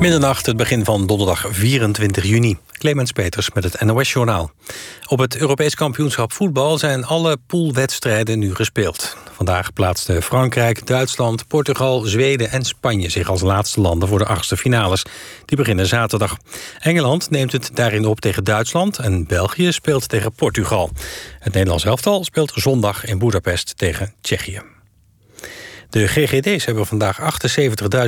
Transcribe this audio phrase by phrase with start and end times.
[0.00, 2.58] Middernacht, het begin van donderdag 24 juni.
[2.72, 4.50] Clemens Peters met het NOS-journaal.
[5.06, 9.16] Op het Europees kampioenschap voetbal zijn alle poolwedstrijden nu gespeeld.
[9.32, 13.08] Vandaag plaatsten Frankrijk, Duitsland, Portugal, Zweden en Spanje...
[13.08, 15.02] zich als laatste landen voor de achtste finales.
[15.44, 16.36] Die beginnen zaterdag.
[16.78, 18.98] Engeland neemt het daarin op tegen Duitsland...
[18.98, 20.90] en België speelt tegen Portugal.
[21.38, 24.75] Het Nederlands elftal speelt zondag in Budapest tegen Tsjechië.
[25.90, 27.38] De GGD's hebben vandaag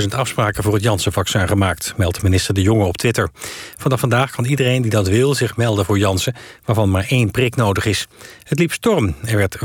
[0.01, 3.29] 78.000 afspraken voor het Janssen-vaccin gemaakt, meldt minister De Jonge op Twitter.
[3.77, 7.57] Vanaf vandaag kan iedereen die dat wil zich melden voor Janssen, waarvan maar één prik
[7.57, 8.07] nodig is.
[8.43, 9.15] Het liep storm.
[9.25, 9.59] Er werd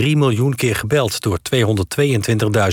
[0.00, 1.38] 5,3 miljoen keer gebeld door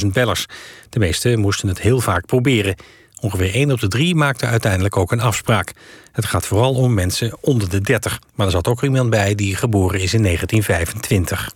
[0.02, 0.45] 222.000 bellers.
[0.89, 2.75] De meesten moesten het heel vaak proberen.
[3.20, 5.73] Ongeveer 1 op de 3 maakte uiteindelijk ook een afspraak.
[6.11, 8.20] Het gaat vooral om mensen onder de 30.
[8.36, 11.52] Maar er zat ook iemand bij die geboren is in 1925.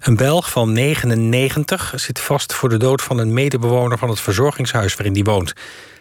[0.00, 4.94] Een Belg van 99 zit vast voor de dood van een medebewoner van het verzorgingshuis
[4.94, 5.52] waarin hij woont.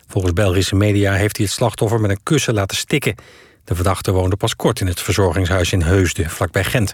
[0.08, 3.16] Volgens Belgische media heeft hij het slachtoffer met een kussen laten stikken.
[3.64, 6.94] De verdachte woonde pas kort in het verzorgingshuis in Heusden, vlakbij Gent.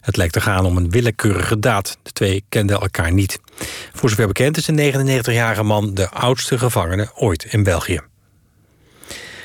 [0.00, 1.98] Het lijkt te gaan om een willekeurige daad.
[2.02, 3.38] De twee kenden elkaar niet.
[3.92, 8.11] Voor zover bekend is de 99-jarige man de oudste gevangene ooit in België.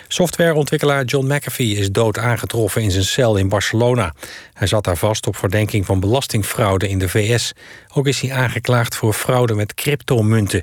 [0.08, 4.14] Softwareontwikkelaar John McAfee is dood aangetroffen in zijn cel in Barcelona.
[4.54, 7.54] Hij zat daar vast op verdenking van belastingfraude in de VS.
[7.94, 10.62] Ook is hij aangeklaagd voor fraude met cryptomunten.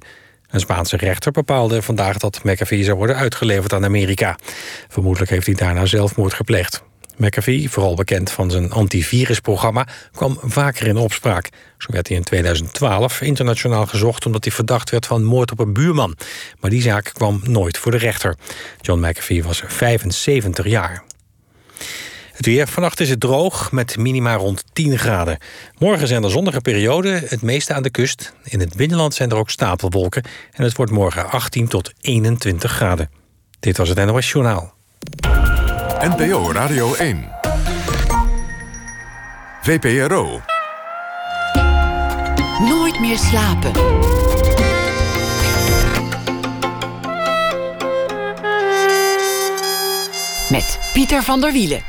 [0.50, 4.38] Een Spaanse rechter bepaalde vandaag dat McAfee zou worden uitgeleverd aan Amerika.
[4.88, 6.82] Vermoedelijk heeft hij daarna zelfmoord gepleegd.
[7.16, 11.48] McAfee, vooral bekend van zijn antivirusprogramma, kwam vaker in opspraak.
[11.78, 15.72] Zo werd hij in 2012 internationaal gezocht omdat hij verdacht werd van moord op een
[15.72, 16.16] buurman.
[16.60, 18.36] Maar die zaak kwam nooit voor de rechter.
[18.80, 21.04] John McAfee was 75 jaar.
[22.32, 22.68] Het weer.
[22.68, 25.38] Vannacht is het droog met minima rond 10 graden.
[25.78, 28.32] Morgen zijn er zonnige perioden, het meeste aan de kust.
[28.44, 30.22] In het binnenland zijn er ook stapelwolken.
[30.52, 33.10] En het wordt morgen 18 tot 21 graden.
[33.60, 34.74] Dit was het NOS Journaal.
[36.00, 37.24] NPO Radio 1.
[39.62, 40.40] VPRO.
[42.58, 43.72] Nooit meer slapen.
[50.50, 51.80] Met Pieter van der Wielen.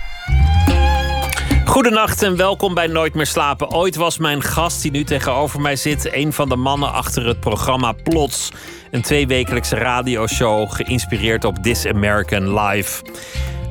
[1.66, 3.72] Goedenacht en welkom bij Nooit meer slapen.
[3.72, 6.14] Ooit was mijn gast die nu tegenover mij zit...
[6.14, 8.52] een van de mannen achter het programma Plots.
[8.92, 13.04] Een tweewekelijkse radioshow geïnspireerd op This American Life.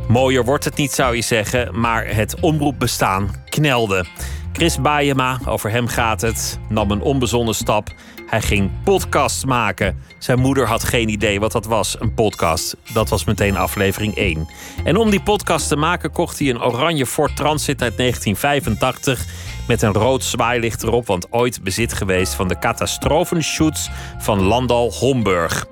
[0.09, 4.05] Mooier wordt het niet, zou je zeggen, maar het omroepbestaan knelde.
[4.53, 7.89] Chris Baayema, over hem gaat het, nam een onbezonnen stap.
[8.27, 10.03] Hij ging podcasts maken.
[10.19, 12.77] Zijn moeder had geen idee wat dat was, een podcast.
[12.93, 14.49] Dat was meteen aflevering 1.
[14.85, 19.25] En om die podcast te maken kocht hij een oranje Ford Transit uit 1985...
[19.69, 22.35] met een rood zwaailicht erop, want ooit bezit geweest...
[22.35, 25.67] van de catastrofenshoots van Landal Homburg.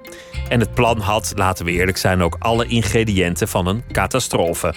[0.48, 4.74] En het plan had, laten we eerlijk zijn, ook alle ingrediënten van een catastrofe.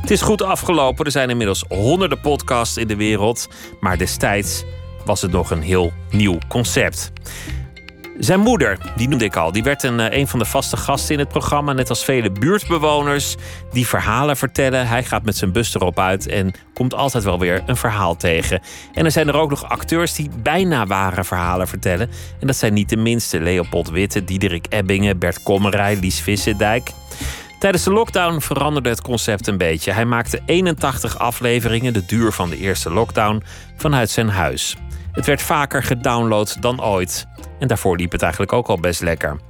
[0.00, 1.04] Het is goed afgelopen.
[1.04, 3.48] Er zijn inmiddels honderden podcasts in de wereld.
[3.80, 4.64] Maar destijds
[5.04, 7.12] was het nog een heel nieuw concept.
[8.18, 11.14] Zijn moeder, die noemde ik al, die werd een, eh, een van de vaste gasten
[11.14, 11.72] in het programma.
[11.72, 13.36] Net als vele buurtbewoners
[13.72, 14.88] die verhalen vertellen.
[14.88, 18.60] Hij gaat met zijn bus erop uit en komt altijd wel weer een verhaal tegen.
[18.94, 22.10] En er zijn er ook nog acteurs die bijna ware verhalen vertellen.
[22.40, 23.40] En dat zijn niet de minste.
[23.40, 26.90] Leopold Witte, Diederik Ebbingen, Bert Kommerij, Lies Vissendijk.
[27.58, 29.92] Tijdens de lockdown veranderde het concept een beetje.
[29.92, 33.42] Hij maakte 81 afleveringen, de duur van de eerste lockdown,
[33.76, 34.76] vanuit zijn huis.
[35.18, 37.26] Het werd vaker gedownload dan ooit.
[37.58, 39.40] En daarvoor liep het eigenlijk ook al best lekker.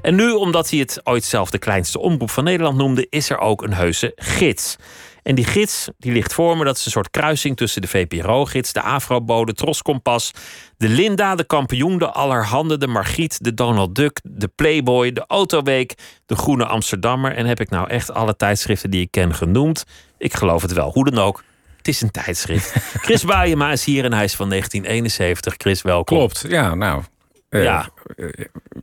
[0.00, 3.38] En nu, omdat hij het ooit zelf de kleinste omroep van Nederland noemde, is er
[3.38, 4.76] ook een heuse gids.
[5.22, 6.64] En die gids die ligt voor me.
[6.64, 10.32] Dat is een soort kruising tussen de VPRO-gids, de Afrobo, de Troskompas,
[10.76, 15.94] de Linda, de Kampioen, de Allerhande, de Margriet, de Donald Duck, de Playboy, de Autoweek,
[16.26, 17.34] de Groene Amsterdammer.
[17.34, 19.84] En heb ik nou echt alle tijdschriften die ik ken genoemd?
[20.18, 20.92] Ik geloof het wel.
[20.92, 21.42] Hoe dan ook.
[21.88, 22.72] Het is een tijdschrift.
[23.06, 25.54] Chris Baayema is hier en hij is van 1971.
[25.56, 26.16] Chris, welkom.
[26.16, 27.02] Klopt, ja, nou.
[27.50, 27.88] Uh, ja.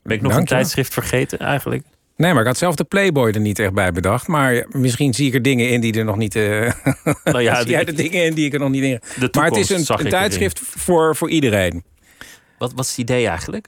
[0.04, 1.84] ben ik nog een tijdschrift vergeten eigenlijk?
[2.16, 4.28] Nee, maar ik had zelf de Playboy er niet echt bij bedacht.
[4.28, 6.36] Maar misschien zie ik er dingen in die er nog niet.
[6.36, 6.72] Uh,
[7.24, 9.30] nou ja, zie jij de dingen in die ik er nog niet in.
[9.32, 11.84] maar het is een, een tijdschrift voor, voor iedereen.
[12.58, 13.68] Wat was het idee eigenlijk?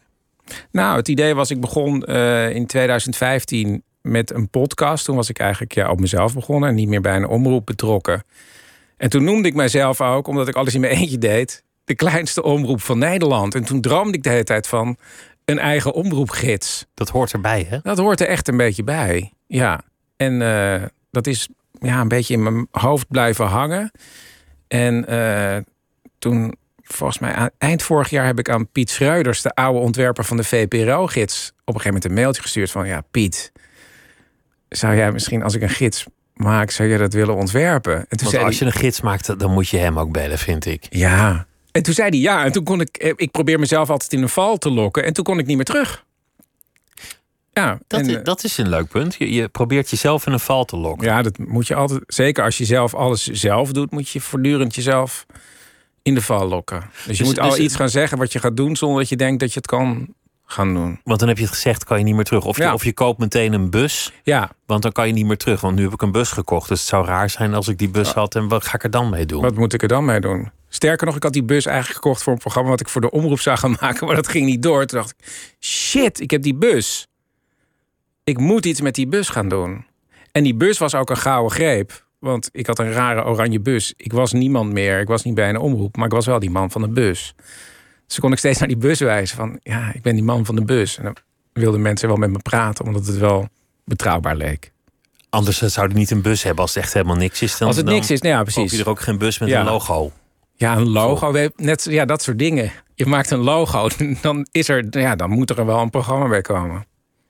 [0.72, 5.06] Nou, het idee was, ik begon uh, in 2015 met een podcast.
[5.06, 8.24] Toen was ik eigenlijk ja, op mezelf begonnen en niet meer bij een omroep betrokken.
[8.98, 12.44] En toen noemde ik mijzelf ook, omdat ik alles in mijn eentje deed, de kleinste
[12.44, 13.56] omroep van Nederland.
[13.56, 14.98] En toen droomde ik de hele tijd van
[15.46, 16.86] een eigen omroepgids.
[16.94, 17.80] Dat hoort erbij, hè?
[17.84, 19.82] Dat hoort er echt een beetje bij, ja.
[20.18, 21.48] En uh, dat is
[21.80, 23.92] ja, een beetje in mijn hoofd blijven hangen.
[24.68, 25.58] En uh,
[26.20, 30.24] toen volgens mij aan, eind vorig jaar heb ik aan Piet Schreuders, de oude ontwerper
[30.24, 33.52] van de VPRO-gids, op een gegeven moment een mailtje gestuurd van ja, Piet,
[34.70, 36.06] zou jij misschien als ik een gids
[36.38, 37.94] maak, zou je dat willen ontwerpen?
[37.96, 40.38] En toen Want zei als je een gids maakt, dan moet je hem ook bellen,
[40.38, 40.86] vind ik.
[40.90, 41.46] ja.
[41.72, 42.46] En toen zei hij ja.
[42.46, 45.04] En toen kon ik, eh, ik probeer mezelf altijd in een val te lokken.
[45.04, 46.06] En toen kon ik niet meer terug.
[47.54, 49.16] Ja, Dat, en, is, dat is een leuk punt.
[49.18, 51.08] Je, je probeert jezelf in een val te lokken.
[51.08, 52.02] ja, dat moet je altijd.
[52.08, 55.26] Zeker als je zelf alles zelf doet, moet je voortdurend jezelf
[56.02, 56.80] in de val lokken.
[56.94, 59.10] Dus je Dus- moet al dus- iets gaan zeggen wat je gaat doen zonder dat
[59.10, 60.08] je denkt dat je het kan
[60.50, 61.00] gaan doen.
[61.04, 62.46] Want dan heb je het gezegd, kan je niet meer terug.
[62.46, 65.38] Of je, of je koopt meteen een bus, Ja, want dan kan je niet meer
[65.38, 65.62] terug.
[65.62, 66.70] Want nu heb ik een bus gekocht.
[66.70, 68.36] Dus het zou raar zijn als ik die bus had.
[68.36, 69.42] En wat ga ik er dan mee doen?
[69.42, 70.52] wat moet ik er dan mee doen?
[70.70, 73.12] Sterker nog, ik had die bus eigenlijk gekocht voor een programma wat ik voor de
[73.12, 74.86] omroep zou gaan maken, maar dat ging niet door.
[74.86, 75.28] Toen dacht ik,
[75.60, 77.08] shit, ik heb die bus.
[78.24, 79.86] Ik moet iets met die bus gaan doen.
[80.32, 82.06] En die bus was ook een gouden greep.
[82.20, 83.94] Want ik had een rare oranje bus.
[83.98, 85.00] Ik was niemand meer.
[85.00, 85.96] Ik was niet bij een omroep.
[85.98, 87.36] Maar ik was wel die man van de bus.
[88.08, 89.38] Dus kon ik steeds naar die bus wijzen.
[89.38, 90.98] Van ja, ik ben die man van de bus.
[90.98, 91.16] En dan
[91.54, 92.86] wilden mensen wel met me praten.
[92.86, 93.48] Omdat het wel
[93.86, 94.72] betrouwbaar leek.
[95.30, 97.58] Anders zou je niet een bus hebben als het echt helemaal niks is.
[97.58, 98.72] Dan, Als het niks is, nou ja, koop precies.
[98.78, 99.60] je er ook geen bus met Ja.
[99.60, 100.12] een logo.
[100.56, 101.50] Ja, een logo.
[101.56, 102.72] Net, ja, dat soort dingen.
[102.96, 103.90] Je maakt een logo.
[104.22, 106.86] Dan, is er, ja, dan moet er wel een programma bij komen.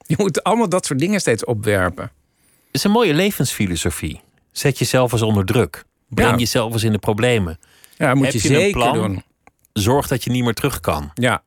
[0.06, 2.04] Je moet allemaal dat soort dingen steeds opwerpen.
[2.04, 4.22] Het is een mooie levensfilosofie.
[4.52, 5.84] Zet jezelf eens onder druk.
[6.10, 6.38] Breng Ja.
[6.38, 7.60] jezelf eens in de problemen.
[7.98, 8.94] Ja, moet Heb je, je een zeker plan?
[8.94, 9.24] doen.
[9.78, 11.12] Zorg dat je niet meer terug kan.
[11.14, 11.44] Ja,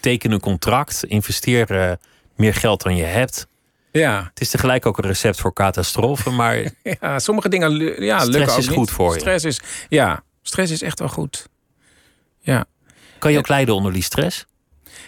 [0.00, 1.04] Teken een contract.
[1.04, 1.92] Investeer eh,
[2.36, 3.46] meer geld dan je hebt.
[3.92, 4.26] ja.
[4.30, 6.34] Het is tegelijk ook een recept voor catastrofen.
[6.34, 6.56] Maar
[7.00, 8.76] ja sommige dingen ja, Stress lukken ook is niet.
[8.76, 9.20] goed voor je.
[9.20, 11.48] Stress is, ja, stress is echt wel goed.
[12.40, 12.64] Ja,
[13.18, 14.44] kan je ook lijden onder die stress?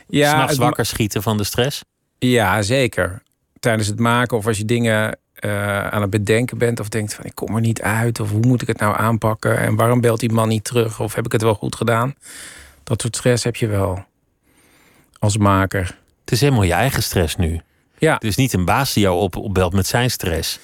[0.09, 1.83] ja, S'nachts wakker schieten van de stress?
[2.19, 3.23] ja zeker.
[3.61, 6.81] Tijdens het maken of als je dingen eh, aan het bedenken bent...
[6.81, 8.21] of denkt van ik kom er niet uit...
[8.21, 9.59] of hoe moet ik het nou aanpakken...
[9.59, 11.01] en waarom belt die man niet terug...
[11.01, 12.15] of heb ik het wel goed gedaan?
[12.85, 14.05] Dat soort stress heb je wel
[15.19, 15.99] als maker.
[16.21, 17.61] Het is helemaal je eigen stress nu.
[17.99, 20.59] Ja, Het is niet een baas die jou op, opbelt met zijn stress.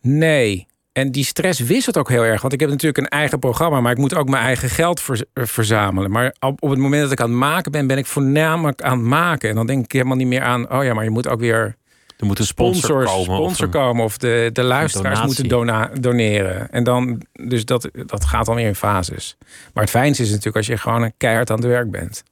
[0.00, 0.66] nee.
[0.92, 2.40] En die stress wisselt ook heel erg.
[2.40, 3.80] Want ik heb natuurlijk een eigen programma...
[3.80, 6.10] maar ik moet ook mijn eigen geld ver- verzamelen.
[6.10, 7.86] Maar op, op het moment dat ik aan het maken ben...
[7.86, 9.48] ben ik voornamelijk aan het maken.
[9.48, 10.72] En dan denk ik helemaal niet meer aan...
[10.72, 11.76] oh ja, maar je moet ook weer
[12.16, 13.28] Er moet een sponsor, sponsors, komen.
[13.30, 16.70] of sponsor een- komen of de, de luisteraars moeten dona- doneren.
[16.70, 19.36] En dan, dus dat, dat gaat dan weer in fases.
[19.74, 22.22] Maar het fijnste is natuurlijk als je gewoon een keihard aan het werk bent.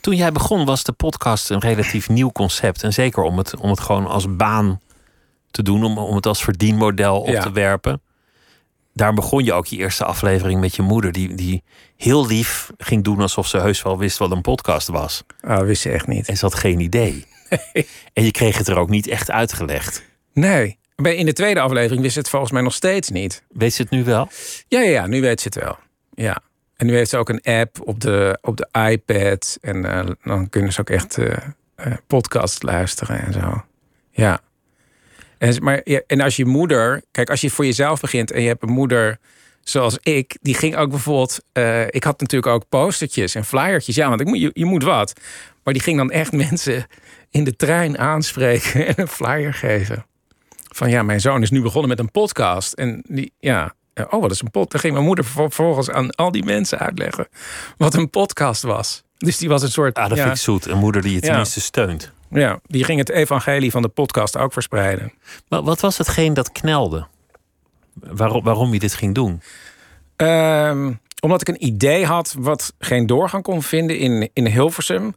[0.00, 2.82] Toen jij begon was de podcast een relatief nieuw concept.
[2.82, 4.80] En zeker om het, om het gewoon als baan
[5.50, 5.84] te doen.
[5.84, 7.40] Om, om het als verdienmodel op Ja.
[7.42, 8.02] te werpen.
[8.92, 11.12] Daar begon je ook je eerste aflevering met je moeder.
[11.12, 11.62] Die, die
[11.96, 15.22] heel lief ging doen alsof ze heus wel wist wat een podcast was.
[15.40, 16.28] Ah, wist ze echt niet.
[16.28, 17.26] En ze had geen idee.
[18.12, 20.04] En je kreeg het er ook niet echt uitgelegd.
[20.32, 20.78] Nee.
[20.96, 23.42] In de tweede aflevering wist ze het volgens mij nog steeds niet.
[23.48, 24.28] Weet ze het nu wel?
[24.68, 25.78] Ja, ja, ja nu weet ze het wel.
[26.14, 26.42] Ja.
[26.76, 29.58] En nu heeft ze ook een app op de, op de iPad.
[29.60, 31.36] En eh, dan kunnen ze ook echt eh
[31.74, 33.64] eh, podcast luisteren en zo.
[34.10, 34.40] Ja.
[35.38, 37.02] En, maar, ja, en als je moeder...
[37.10, 39.18] Kijk, als je voor jezelf begint en je hebt een moeder
[39.60, 40.36] zoals ik...
[40.40, 41.40] die ging ook bijvoorbeeld...
[41.90, 43.94] ik had natuurlijk ook postertjes en flyertjes.
[43.94, 45.20] Ja, want ik je moet wat.
[45.62, 46.86] Maar die ging dan echt mensen
[47.34, 48.86] in de trein aanspreken...
[48.86, 50.06] en een flyer geven.
[50.72, 52.72] Van ja, mijn zoon is nu begonnen met een podcast.
[52.72, 53.74] En die, ja...
[54.10, 54.70] Oh, wat is een podcast?
[54.70, 57.28] Dan ging mijn moeder vervol- vervolgens aan al die mensen uitleggen
[57.76, 59.02] wat een podcast was.
[59.18, 59.94] Dus die was een soort.
[59.96, 60.66] Ah, dat ja, vind ik zoet.
[60.66, 61.26] Een moeder die je Ja.
[61.26, 62.12] tenminste steunt.
[62.30, 65.12] ja, die ging het evangelie van de podcast ook verspreiden.
[65.48, 67.06] Maar wat was hetgeen dat knelde?
[67.94, 69.42] Waarom, waarom je dit ging doen?
[70.16, 75.14] Ehm, omdat ik een idee had wat geen doorgang kon vinden in, in Hilversum.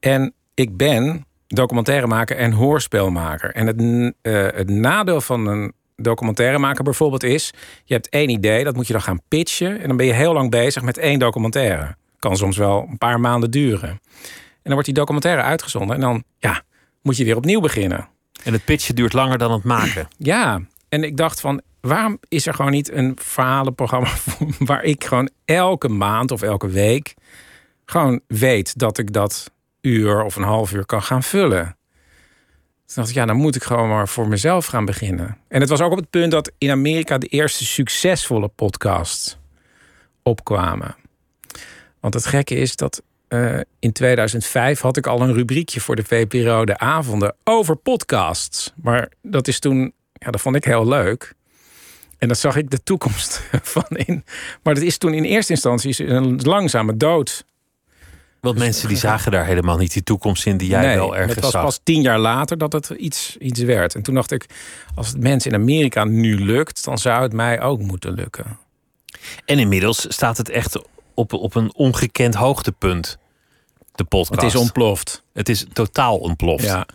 [0.00, 3.50] En ik ben documentairemaker en hoorspelmaker.
[3.50, 7.52] En het, eh, het nadeel van een documentairemaker bijvoorbeeld is...
[7.84, 9.80] je hebt één idee, dat moet je dan gaan pitchen...
[9.80, 11.96] en dan ben je heel lang bezig met één documentaire.
[12.18, 13.88] Kan soms wel een paar maanden duren.
[13.88, 15.94] En dan wordt die documentaire uitgezonden...
[15.94, 16.62] en dan ja,
[17.02, 18.08] moet je weer opnieuw beginnen.
[18.44, 20.08] En het pitchen duurt langer dan het maken.
[20.18, 24.08] Ja, en ik dacht van, waarom is er gewoon niet een verhalenprogramma
[24.58, 27.14] waar ik gewoon elke maand of elke week
[27.84, 29.50] gewoon weet dat ik dat
[29.86, 31.76] uur of een half uur kan gaan vullen.
[32.86, 35.38] Toen dacht ik, ja, dan moet ik gewoon maar voor mezelf gaan beginnen.
[35.48, 39.38] En het was ook op het punt dat in Amerika de eerste succesvolle podcasts
[40.22, 40.96] opkwamen.
[42.00, 46.04] Want het gekke is dat eh, in 2005 had ik al een rubriekje voor de
[46.04, 48.72] VPRO de avonden over podcasts.
[48.82, 51.34] Maar dat is toen, ja, dat vond ik heel leuk.
[52.18, 53.42] En dat zag ik de toekomst
[53.76, 54.24] van in.
[54.62, 57.44] Maar dat is toen in eerste instantie een langzame dood.
[58.40, 61.34] Want mensen die zagen daar helemaal niet die toekomst in die jij nee, wel ergens
[61.34, 61.62] het was zag.
[61.62, 63.94] pas tien jaar later dat het iets, iets werd.
[63.94, 64.46] En toen dacht ik,
[64.94, 68.58] als het mensen in Amerika nu lukt, dan zou het mij ook moeten lukken.
[69.44, 70.78] En inmiddels staat het echt
[71.14, 73.18] op, op een ongekend hoogtepunt.
[73.94, 74.40] De podcast.
[74.40, 75.22] Het is ontploft.
[75.32, 76.64] Het is totaal ontploft.
[76.64, 76.86] Ja.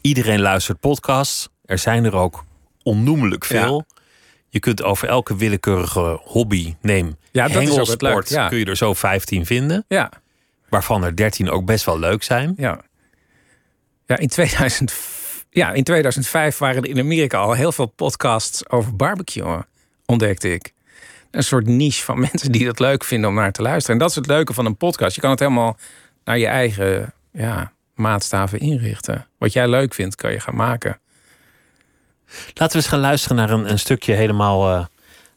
[0.00, 1.48] Iedereen luistert podcasts.
[1.64, 2.44] Er zijn er ook
[2.82, 3.86] onnoemelijk veel.
[4.48, 8.48] Je kunt over elke willekeurige hobby, neem Ja, dat is ook het hengelsport, leuk, ja.
[8.48, 9.84] kun je er zo 15 vinden.
[9.88, 10.10] Ja.
[10.74, 12.54] Waarvan er 13 ook best wel leuk zijn.
[12.56, 12.80] Ja.
[14.06, 14.94] Ja, in 2000,
[15.50, 19.62] ja, in 2005 waren er in Amerika al heel veel podcasts over barbecue,
[20.06, 20.72] ontdekte ik.
[21.30, 23.92] Een soort niche van mensen die dat leuk vinden om naar te luisteren.
[23.92, 25.14] En dat is het leuke van een podcast.
[25.14, 25.76] Je kan het helemaal
[26.24, 29.26] naar je eigen ja, maatstaven inrichten.
[29.38, 31.00] Wat jij leuk vindt, kan je gaan maken.
[32.28, 34.84] Laten we eens gaan luisteren naar een, een stukje helemaal eh,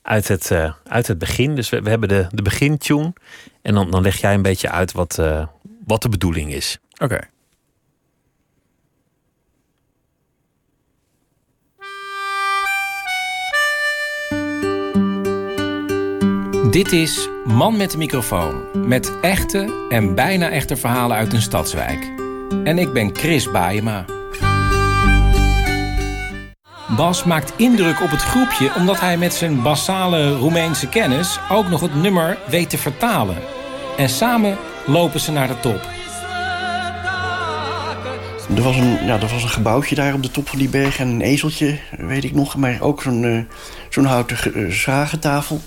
[0.07, 1.55] uit, het, eh, uit het begin.
[1.55, 3.13] Dus we, we hebben de, de begintune.
[3.61, 5.47] En dan, dan leg jij een beetje uit wat, eh,
[5.85, 6.77] wat de bedoeling is.
[6.97, 7.19] Oké.
[16.71, 18.87] Dit is Man met de microfoon.
[18.87, 22.13] Met echte en bijna echte verhalen uit een stadswijk.
[22.63, 24.16] En ik ben Chris Baayema.
[26.95, 31.81] Bas maakt indruk op het groepje omdat hij met zijn basale Roemeense kennis ook nog
[31.81, 33.37] het nummer weet te vertalen.
[33.97, 35.81] En samen lopen ze naar de top.
[38.55, 40.99] Er was, een, ja, er was een gebouwtje daar op de top van die berg
[40.99, 42.55] en een ezeltje, weet ik nog.
[42.55, 43.39] Maar ook zo'n eh,
[43.89, 45.61] zo'n houten eh, zagentafel.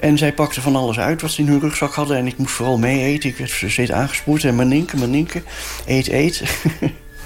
[0.00, 2.16] En zij pakten van alles uit wat ze in hun rugzak hadden.
[2.16, 3.30] En ik moest vooral mee eten.
[3.30, 4.44] Ik werd steeds aangespoord.
[4.44, 5.44] En maninken, maninken.
[5.86, 6.42] Eet, eet.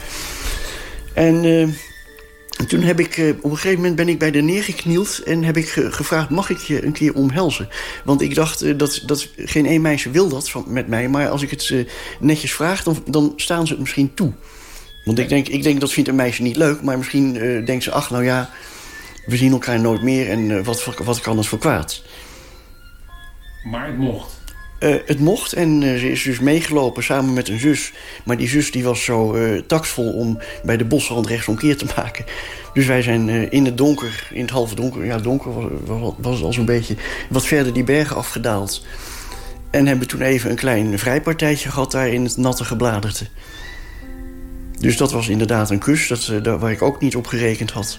[1.14, 1.44] en
[2.58, 3.16] eh, toen heb ik...
[3.16, 5.18] eh, op een gegeven moment ben ik bij de neergeknield...
[5.18, 7.68] en heb ik ge- gevraagd, mag ik je een keer omhelzen?
[8.04, 11.08] Want ik dacht, eh, dat, dat geen één meisje wil dat van, met mij.
[11.08, 11.84] Maar als ik het eh,
[12.20, 14.32] netjes vraag, dan, dan staan ze het misschien toe.
[15.04, 16.82] Want ik denk, ik denk dat vindt een meisje niet leuk.
[16.82, 18.50] Maar misschien eh, denkt ze, ach, nou ja...
[19.26, 22.02] we zien elkaar nooit meer en wat, wat kan het voor kwaad?
[23.70, 24.35] Maar het mocht.
[24.78, 27.92] Eh, het mocht en eh, ze is dus meegelopen samen met een zus.
[28.24, 32.24] Maar die zus die was zo eh tactvol om bij de bosrand rechtsomkeer te maken.
[32.74, 35.04] Dus wij zijn in het donker, in het halve donker...
[35.04, 36.96] ja, donker was, was, was het al zo'n beetje...
[37.28, 38.84] wat verder die bergen afgedaald.
[39.70, 43.26] En hebben toen even een klein vrijpartijtje gehad daar in het natte gebladerte.
[44.78, 47.98] Dus dat was inderdaad een kus, dat, daar, waar ik ook niet op gerekend had.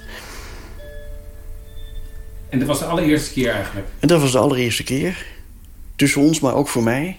[2.49, 3.87] En dat was de allereerste keer eigenlijk.
[3.99, 5.25] En dat was de allereerste keer.
[5.97, 7.17] Tussen ons, maar ook voor mij.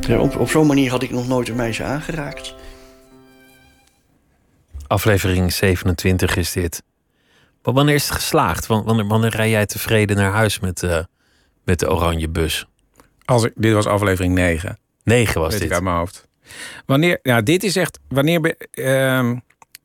[0.00, 2.54] Ja, op op zo'n manier had ik nog nooit een meisje aangeraakt.
[4.86, 6.82] Aflevering 27 is dit.
[7.62, 8.66] Maar wanneer is het geslaagd?
[8.66, 10.98] Wan- Wanneer, wanneer rij jij tevreden naar huis met, eh,
[11.64, 12.66] met de oranje bus?
[13.24, 14.78] Als ik, dit was aflevering 9.
[15.04, 15.68] 9 was weet dit.
[15.68, 16.28] ik uit mijn hoofd.
[16.86, 17.98] Wanneer, nou, dit is echt.
[18.08, 18.56] Wanneer.
[18.70, 19.36] ehm,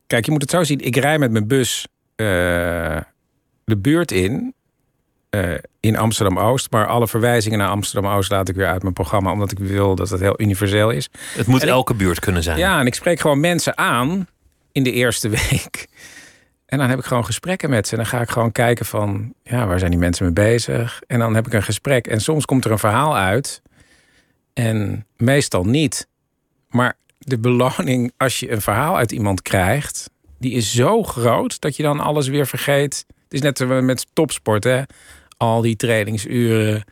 [0.06, 0.78] kijk, je moet het zo zien.
[0.80, 2.26] Ik rij met mijn bus eh,
[3.64, 4.54] de buurt in.
[5.30, 6.70] Eh, in Amsterdam Oost.
[6.70, 9.32] Maar alle verwijzingen naar Amsterdam Oost laat ik weer uit mijn programma.
[9.32, 11.08] Omdat ik wil dat het heel universeel is.
[11.36, 12.58] Het moet En ik- elke buurt kunnen zijn.
[12.58, 14.26] Ja, en ik spreek gewoon mensen aan
[14.72, 15.86] in de eerste week.
[16.66, 17.92] En dan heb ik gewoon gesprekken met ze.
[17.92, 21.00] En dan ga ik gewoon kijken van, ja, waar zijn die mensen mee bezig?
[21.06, 22.06] En dan heb ik een gesprek.
[22.06, 23.62] En soms komt er een verhaal uit.
[24.52, 26.06] En meestal niet.
[26.68, 30.10] Maar de beloning als je een verhaal uit iemand krijgt...
[30.38, 33.04] die is zo groot dat je dan alles weer vergeet.
[33.28, 34.82] Het is net met topsport, hè.
[35.40, 36.84] Al die trainingsuren,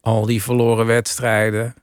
[0.00, 1.74] al die verloren wedstrijden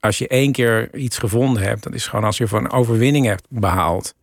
[0.00, 3.26] als je één keer iets gevonden hebt, dat is gewoon als je voor een overwinning
[3.26, 4.14] hebt behaald.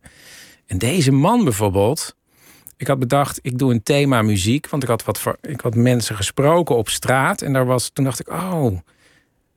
[0.66, 2.14] En deze man bijvoorbeeld,
[2.76, 6.16] ik had bedacht, ik doe een thema muziek, want ik had wat ik had mensen
[6.16, 8.78] gesproken op straat en daar was, toen dacht ik, oh,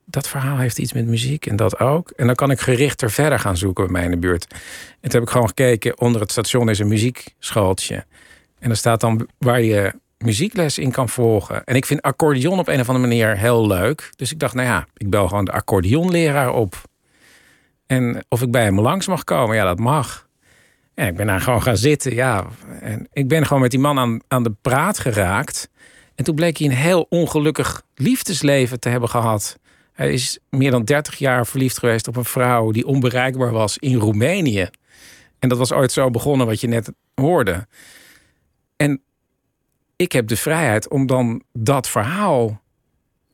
[0.05, 2.09] dat verhaal heeft iets met muziek en dat ook.
[2.09, 4.47] En dan kan ik gerichter verder gaan zoeken bij mij in de buurt.
[4.51, 8.05] En toen heb ik gewoon gekeken, onder het station is een muziekschooltje.
[8.59, 11.63] En er staat dan waar je muziekles in kan volgen.
[11.63, 14.09] En ik vind accordeon op een of andere manier heel leuk.
[14.15, 16.81] Dus ik dacht, nou ja, ik bel gewoon de accordeonleraar op.
[17.87, 20.27] En of ik bij hem langs mag komen, ja, dat mag.
[20.93, 22.47] En ik ben daar gewoon gaan zitten, ja.
[22.79, 25.69] En ik ben gewoon met die man aan, aan de praat geraakt.
[26.15, 29.59] En toen bleek hij een heel ongelukkig liefdesleven te hebben gehad.
[29.93, 33.95] Hij is meer dan 30 jaar verliefd geweest op een vrouw die onbereikbaar was in
[33.95, 34.69] Roemenië.
[35.39, 37.67] En dat was ooit zo begonnen wat je net hoorde.
[38.77, 39.01] En
[40.01, 42.61] ik heb de vrijheid om dan dat verhaal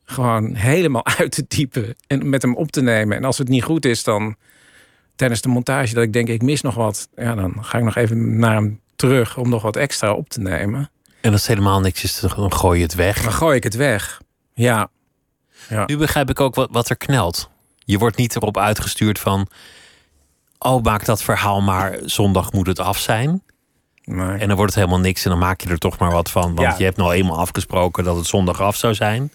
[0.04, 3.16] gewoon helemaal uit te typen en met hem op te nemen.
[3.16, 4.36] En als het niet goed is, dan
[5.16, 7.96] tijdens de montage dat ik denk ik mis nog wat, ja, dan ga ik nog
[7.96, 10.90] even naar hem terug om nog wat extra op te nemen.
[11.20, 13.22] En als het helemaal niks is, dan gooi je het weg.
[13.22, 14.20] Dan gooi ik het weg.
[14.54, 14.90] Ja,
[15.86, 17.50] Nu begrijp ik ook wat, wat er knelt.
[17.78, 19.46] Je wordt niet erop uitgestuurd van...
[20.58, 23.42] oh, maak dat verhaal maar, zondag moet het af zijn.
[24.08, 26.30] Maar En dan wordt het helemaal niks en dan maak je er toch maar wat
[26.30, 26.42] van.
[26.54, 26.74] Want Ja.
[26.78, 29.32] je hebt nou eenmaal afgesproken dat het zondag af zou zijn.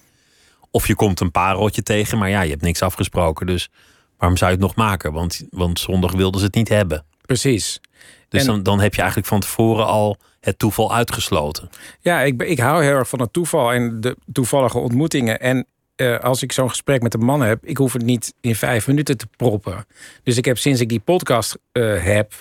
[0.71, 3.45] Of je komt een pareltje tegen, maar ja, je hebt niks afgesproken.
[3.45, 3.69] Dus
[4.17, 5.13] waarom zou je het nog maken?
[5.13, 7.05] Want, want zondag wilden ze het niet hebben.
[7.25, 7.81] Precies.
[8.29, 11.69] Dus En- dan, dan heb je eigenlijk van tevoren al het toeval uitgesloten.
[11.99, 15.39] Ja, ik, ik hou heel erg van het toeval en de toevallige ontmoetingen.
[15.39, 15.65] En
[15.95, 18.87] eh, als ik zo'n gesprek met een man heb, ik hoef het niet in vijf
[18.87, 19.85] minuten te proppen.
[20.23, 22.33] Dus ik heb sinds ik die podcast eh, heb,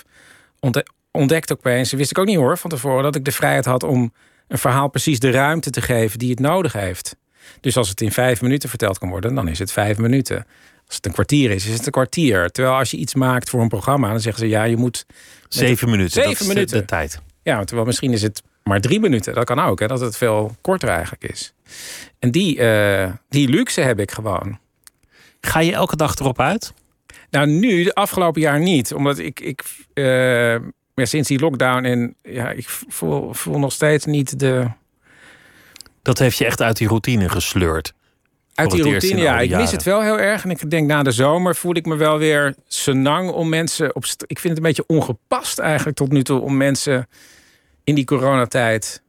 [1.13, 3.65] ontde- ontdekt ook opeens, wist ik ook niet hoor van tevoren, dat ik de vrijheid
[3.65, 4.13] had om
[4.47, 7.15] een verhaal precies de ruimte te geven die het nodig heeft.
[7.61, 10.45] Dus als het in vijf minuten verteld kan worden, dan is het vijf minuten.
[10.85, 12.49] Als het een kwartier is, is het een kwartier.
[12.49, 15.05] Terwijl als je iets maakt voor een programma, dan zeggen ze ja, je moet
[15.49, 16.11] Zeven minuten.
[16.11, 16.77] Zeven dat is de- minuten.
[16.77, 17.21] De, tijd.
[17.43, 19.33] ja, terwijl misschien is het maar drie minuten.
[19.33, 21.53] Dat kan ook, hè, dat het veel korter eigenlijk is.
[22.19, 24.59] En die, eh, die luxe heb ik gewoon.
[25.41, 26.73] Ga je elke dag erop uit?
[27.29, 28.93] Nou, nu, de afgelopen jaar niet.
[28.93, 30.55] Omdat ik, ik eh,
[30.93, 34.67] ja, sinds die lockdown en ja, ik voel, voel nog steeds niet de.
[36.01, 37.93] Dat heeft je echt uit die routine gesleurd.
[38.53, 39.39] Uit die routine, ja.
[39.39, 40.43] Ik mis het wel heel erg.
[40.43, 44.03] En ik denk na de zomer voel ik me wel weer senang om mensen op.
[44.05, 47.07] Ik vind het een beetje ongepast eigenlijk tot nu toe om mensen
[47.83, 49.03] in die coronatijd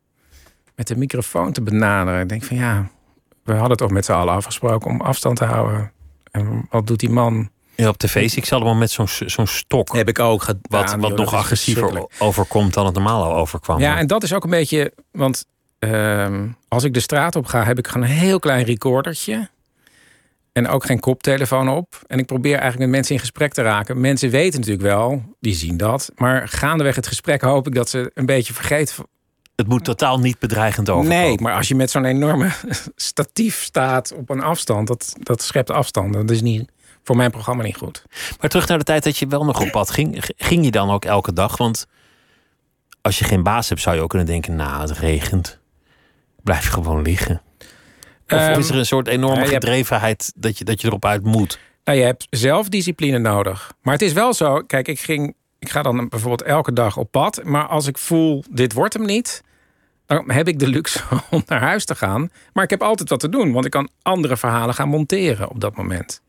[0.75, 2.21] met de microfoon te benaderen.
[2.21, 2.91] Ik denk van ja,
[3.43, 5.93] we hadden toch met z'n allen afgesproken om afstand te houden.
[6.31, 7.51] En wat doet die man?
[7.77, 9.95] Ja, op tv zie ik ze allemaal met zo'n zo'n stok.
[9.95, 11.01] Heb ik ook gedaan.
[11.01, 13.79] Wat, wat nog agressiever overkomt dan het normaal al overkwam.
[13.79, 14.93] Ja, en dat is ook een beetje.
[15.11, 15.45] Want
[15.79, 19.49] ehm, als ik de straat op ga, heb ik gewoon een heel klein recordertje.
[20.53, 22.03] En ook geen koptelefoon op.
[22.07, 24.01] En ik probeer eigenlijk met mensen in gesprek te raken.
[24.01, 26.11] Mensen weten natuurlijk wel, die zien dat.
[26.17, 29.07] Maar gaandeweg het gesprek hoop ik dat ze een beetje vergeten.
[29.57, 31.19] Het moet totaal niet bedreigend overkomen.
[31.19, 32.51] Nee, maar als je met zo'n enorme
[32.97, 36.13] statief staat op een afstand, dat, dat schept afstand.
[36.13, 36.71] Dat is niet,
[37.05, 38.05] voor mijn programma niet goed.
[38.41, 40.25] Maar terug naar de tijd dat je wel nog op pad ging.
[40.37, 41.57] Ging je dan ook elke dag?
[41.57, 41.87] Want
[43.01, 44.57] als je geen baas hebt, zou je ook kunnen denken...
[44.57, 45.59] nou, het regent.
[46.43, 47.43] Blijf gewoon liggen.
[48.29, 51.25] Of Ehm, is er een soort enorme je gedrevenheid dat je, dat je erop uit
[51.25, 51.59] moet?
[51.85, 53.73] Nou, je hebt zelfdiscipline nodig.
[53.83, 57.11] Maar het is wel zo, kijk, ik, ging, ik ga dan bijvoorbeeld elke dag op
[57.11, 57.41] pad.
[57.45, 59.43] Maar als ik voel, dit wordt hem niet...
[60.07, 61.01] dan heb ik de luxe
[61.31, 62.31] om naar huis te gaan.
[62.53, 65.61] Maar ik heb altijd wat te doen, want ik kan andere verhalen gaan monteren op
[65.61, 66.23] dat moment.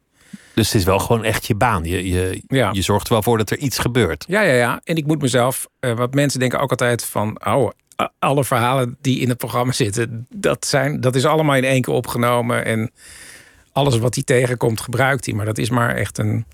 [0.54, 1.84] Dus het is wel gewoon echt je baan.
[1.84, 2.70] Je, je, Ja.
[2.72, 4.26] je zorgt er wel voor dat er iets gebeurt.
[4.28, 4.82] Ja, ja, ja.
[4.84, 5.68] En ik moet mezelf...
[5.80, 7.42] eh, wat mensen denken ook altijd van...
[7.46, 7.70] oh,
[8.20, 10.28] alle verhalen die in het programma zitten...
[10.30, 12.66] dat, zijn, dat is allemaal in één keer opgenomen.
[12.66, 12.92] En
[13.72, 15.36] alles wat hij tegenkomt, gebruikt hij.
[15.36, 16.46] Maar dat is maar echt een,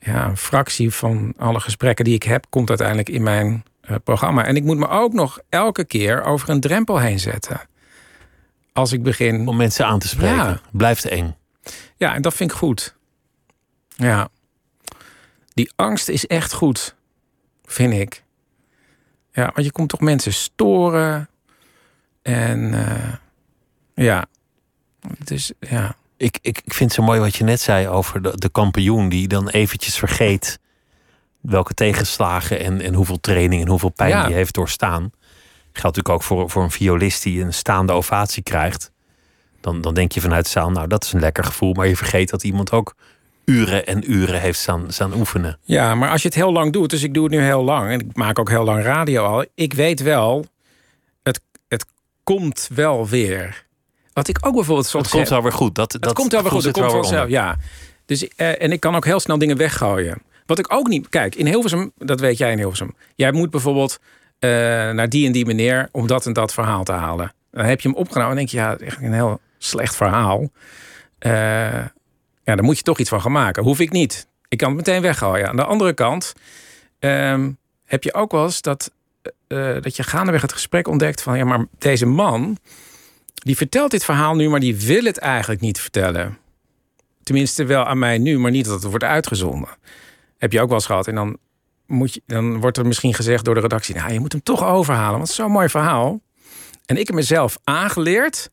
[0.00, 2.46] ja, een fractie van alle gesprekken die ik heb...
[2.50, 4.44] komt uiteindelijk in mijn eh, programma.
[4.44, 7.60] En ik moet me ook nog elke keer over een drempel heen zetten.
[8.72, 9.48] Als ik begin...
[9.48, 10.36] Om mensen aan te spreken.
[10.36, 10.60] Ja.
[10.72, 11.34] Blijft eng.
[11.96, 12.96] Ja, en dat vind ik goed.
[13.88, 14.28] Ja.
[15.54, 16.94] Die angst is echt goed,
[17.64, 18.24] vind ik.
[19.32, 21.28] Ja, want je komt toch mensen storen.
[22.22, 23.12] En eh,
[23.94, 24.26] ja.
[25.24, 25.96] Dus ja.
[26.16, 29.08] Ik, ik, ik vind het zo mooi wat je net zei over de, de kampioen...
[29.08, 30.58] die dan eventjes vergeet
[31.40, 32.60] welke tegenslagen...
[32.60, 34.26] en, en hoeveel training en hoeveel pijn Ja.
[34.26, 35.10] die heeft doorstaan.
[35.72, 38.92] Geldt natuurlijk ook voor, voor een violist die een staande ovatie krijgt.
[39.64, 41.72] Dan, dan denk je vanuit de zaal, nou dat is een lekker gevoel.
[41.72, 42.94] Maar je vergeet dat iemand ook
[43.44, 45.58] uren en uren heeft staan, staan oefenen.
[45.62, 47.90] ja, maar als je het heel lang doet, dus ik doe het nu heel lang
[47.90, 49.44] en ik maak ook heel lang radio al.
[49.54, 50.46] Ik weet wel,
[51.22, 51.84] het, het
[52.24, 53.66] komt wel weer.
[54.12, 55.74] Wat ik ook bijvoorbeeld soms Het komt wel weer goed.
[55.74, 56.64] Dat, komt wel weer goed.
[56.64, 57.28] Het komt vanzelf.
[57.28, 57.56] Ja.
[58.06, 60.22] Dus, eh, en ik kan ook heel snel dingen weggooien.
[60.46, 61.08] Wat ik ook niet.
[61.08, 62.94] Kijk, in Hilversum, dat weet jij in Hilversum.
[63.14, 63.98] Jij moet bijvoorbeeld
[64.38, 64.50] eh,
[64.90, 67.32] naar die en die meneer om dat en dat verhaal te halen.
[67.50, 70.50] Dan heb je hem opgenomen en denk je, ja, echt een heel slecht verhaal.
[71.18, 71.32] Eh,
[72.42, 73.62] ja, daar moet je toch iets van gaan maken.
[73.62, 74.26] Hoef ik niet.
[74.48, 75.48] Ik kan het meteen weggooien.
[75.48, 76.32] Aan de andere kant
[76.98, 77.50] ehm,
[77.84, 78.92] heb je ook wel eens dat,
[79.46, 82.58] eh, dat je gaandeweg het gesprek ontdekt van, ja, maar deze man
[83.34, 86.38] die vertelt dit verhaal nu, maar die wil het eigenlijk niet vertellen.
[87.22, 89.68] Tenminste, wel aan mij nu, maar niet dat het wordt uitgezonden.
[90.38, 91.08] Heb je ook wel eens gehad.
[91.08, 91.38] En dan,
[91.86, 94.64] moet je, dan wordt er misschien gezegd door de redactie: Nou, je moet hem toch
[94.64, 96.20] overhalen, want zo'n mooi verhaal.
[96.86, 98.50] En ik heb mezelf aangeleerd.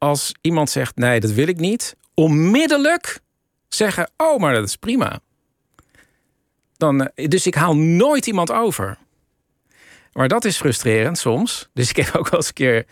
[0.00, 1.96] Als iemand zegt: Nee, dat wil ik niet.
[2.14, 3.20] Onmiddellijk
[3.68, 5.20] zeggen: Oh, maar dat is prima.
[6.76, 8.98] Dan, eh, dus ik haal nooit iemand over.
[10.12, 11.68] Maar dat is frustrerend soms.
[11.72, 12.86] Dus ik heb ook wel eens een keer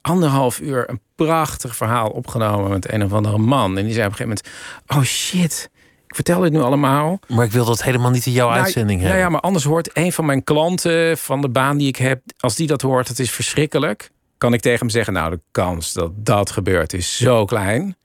[0.00, 3.78] anderhalf uur een prachtig verhaal opgenomen met een of andere man.
[3.78, 5.70] En die zei op een gegeven moment: Oh shit,
[6.06, 7.18] ik vertel dit nu allemaal.
[7.28, 9.24] Maar ik wil dat helemaal niet in jouw Nou, uitzending nou hebben.
[9.26, 12.56] ja, maar anders hoort een van mijn klanten van de baan die ik heb, als
[12.56, 14.10] die dat hoort, het is verschrikkelijk.
[14.42, 17.96] Kan ik tegen hem zeggen: Nou, de kans dat dat gebeurt is zo klein.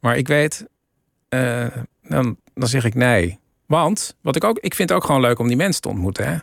[0.00, 0.66] Maar ik weet,
[1.28, 1.66] eh,
[2.02, 3.38] dan, dan zeg ik nee.
[3.66, 6.28] Want wat ik ook, ik vind het ook gewoon leuk om die mensen te ontmoeten.
[6.28, 6.36] Hè?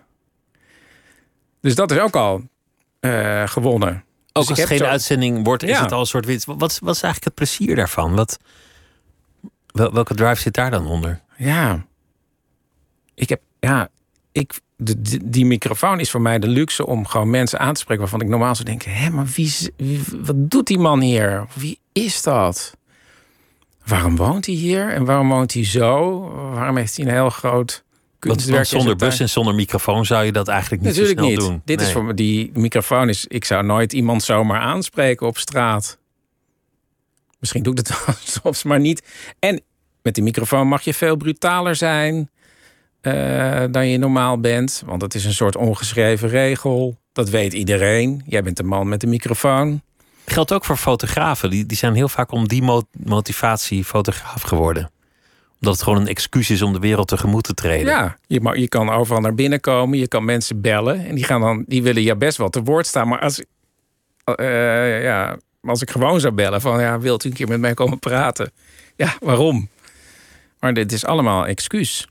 [1.61, 2.41] Dus dat is ook al
[2.99, 3.89] eh, gewonnen.
[4.33, 5.81] Ook ik als het geen zo- uitzending wordt, is Ja.
[5.81, 6.45] het al een soort wit.
[6.45, 8.15] Wat, wat is eigenlijk het plezier daarvan?
[8.15, 8.39] Wat,
[9.67, 11.21] wel- welke drive zit daar dan onder?
[11.37, 11.85] Ja.
[13.15, 13.89] Ik heb, ja,
[14.31, 18.01] ik, de, die microfoon is voor mij de luxe om gewoon mensen aan te spreken
[18.01, 19.73] waarvan ik normaal zou denken: hé, maar wie,
[20.21, 21.47] wat doet die man hier?
[21.53, 22.77] Wie is dat?
[23.85, 26.19] Waarom woont hij hier en waarom woont hij zo?
[26.53, 27.83] Waarom heeft hij een heel groot
[28.19, 28.55] kunstwerk?
[28.55, 31.49] want zonder bus en zonder microfoon zou je dat eigenlijk niet Natuurlijk zo snel niet.
[31.49, 31.61] doen.
[31.65, 33.25] Dit is voor me, die microfoon is.
[33.27, 35.97] Ik zou nooit iemand zomaar aanspreken op straat.
[37.39, 39.03] Misschien doe ik dat soms, maar niet.
[39.39, 39.61] En
[40.01, 42.29] met die microfoon mag je veel brutaler zijn
[43.05, 44.83] eh, dan je normaal bent.
[44.85, 46.97] Want het is een soort ongeschreven regel.
[47.13, 48.23] Dat weet iedereen.
[48.25, 49.81] Jij bent de man met de microfoon.
[50.25, 51.49] Geldt ook voor fotografen.
[51.49, 54.91] Die, die zijn heel vaak om die mo- motivatie fotograaf geworden.
[55.59, 57.87] Omdat het gewoon een excuus is om de wereld tegemoet te treden.
[57.87, 59.97] Ja, je, ma- je kan overal naar binnen komen.
[59.97, 61.05] Je kan mensen bellen.
[61.05, 63.07] En die, gaan dan, die willen je best wel te woord staan.
[63.07, 63.41] Maar als,
[64.23, 66.79] eh, ja, als ik gewoon zou bellen van...
[66.81, 68.51] Ja, wilt u een keer met mij komen praten?
[68.95, 69.69] Ja, waarom?
[70.59, 72.07] Maar dit is allemaal excuus.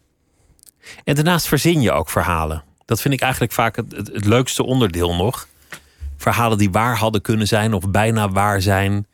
[1.04, 2.62] En daarnaast verzin je ook verhalen.
[2.84, 5.48] Dat vind ik eigenlijk vaak het, het, het leukste onderdeel nog.
[6.16, 9.06] Verhalen die waar hadden kunnen zijn of bijna waar zijn.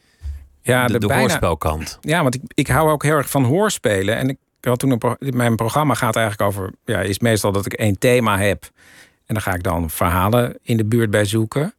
[0.62, 1.98] Ja, de, de bijna- hoorspelkant.
[2.00, 4.16] Ja, want ik, ik hou ook heel erg van hoorspelen.
[4.16, 6.72] En ik had toen een pro- mijn programma gaat eigenlijk over.
[6.84, 8.62] Ja, is meestal dat ik één thema heb.
[9.26, 11.74] En dan ga ik dan verhalen in de buurt bij zoeken.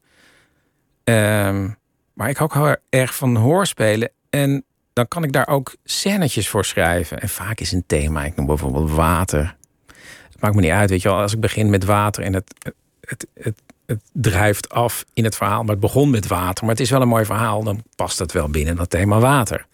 [1.04, 1.70] Ehm,
[2.14, 4.10] maar ik hou ook heel erg van hoorspelen.
[4.30, 7.20] En dan kan ik daar ook scènetjes voor schrijven.
[7.22, 8.24] En vaak is een thema.
[8.24, 9.56] Ik noem bijvoorbeeld water.
[10.42, 11.18] Het maakt me niet uit, weet je wel.
[11.18, 12.54] Als ik begin met water en het,
[13.00, 15.62] het, het, het drijft af in het verhaal.
[15.62, 16.66] Maar het begon met water.
[16.66, 17.64] Maar het is wel een mooi verhaal.
[17.64, 19.66] Dan past dat wel binnen dat thema water.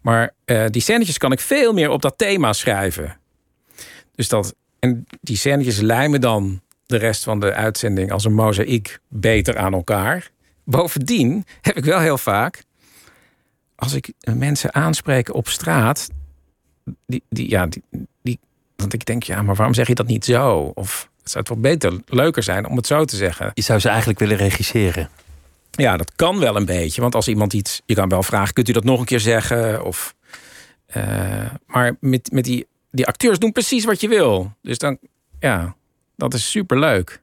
[0.00, 3.16] Maar eh, die scènetjes kan ik veel meer op dat thema schrijven.
[4.14, 8.98] Dus dat, en die scènetjes lijmen dan de rest van de uitzending als een mozaïek
[9.08, 10.30] beter aan elkaar.
[10.64, 12.62] Bovendien heb ik wel heel vaak,
[13.74, 16.08] als ik mensen aanspreek op straat,
[17.06, 17.82] die, die, ja, die,
[18.22, 18.38] die,
[18.80, 20.72] want ik denk, ja, maar waarom zeg je dat niet zo?
[20.74, 23.50] Of het zou het wel beter, leuker zijn om het zo te zeggen.
[23.54, 25.08] Je zou ze eigenlijk willen regisseren.
[25.70, 27.00] Ja, dat kan wel een beetje.
[27.00, 27.82] Want als iemand iets.
[27.86, 29.84] Je kan wel vragen: kunt u dat nog een keer zeggen?
[29.84, 30.14] Of,
[30.86, 34.52] eh, maar met, met die, die acteurs doen precies wat je wil.
[34.62, 34.98] Dus dan,
[35.38, 35.74] ja,
[36.16, 37.22] dat is superleuk.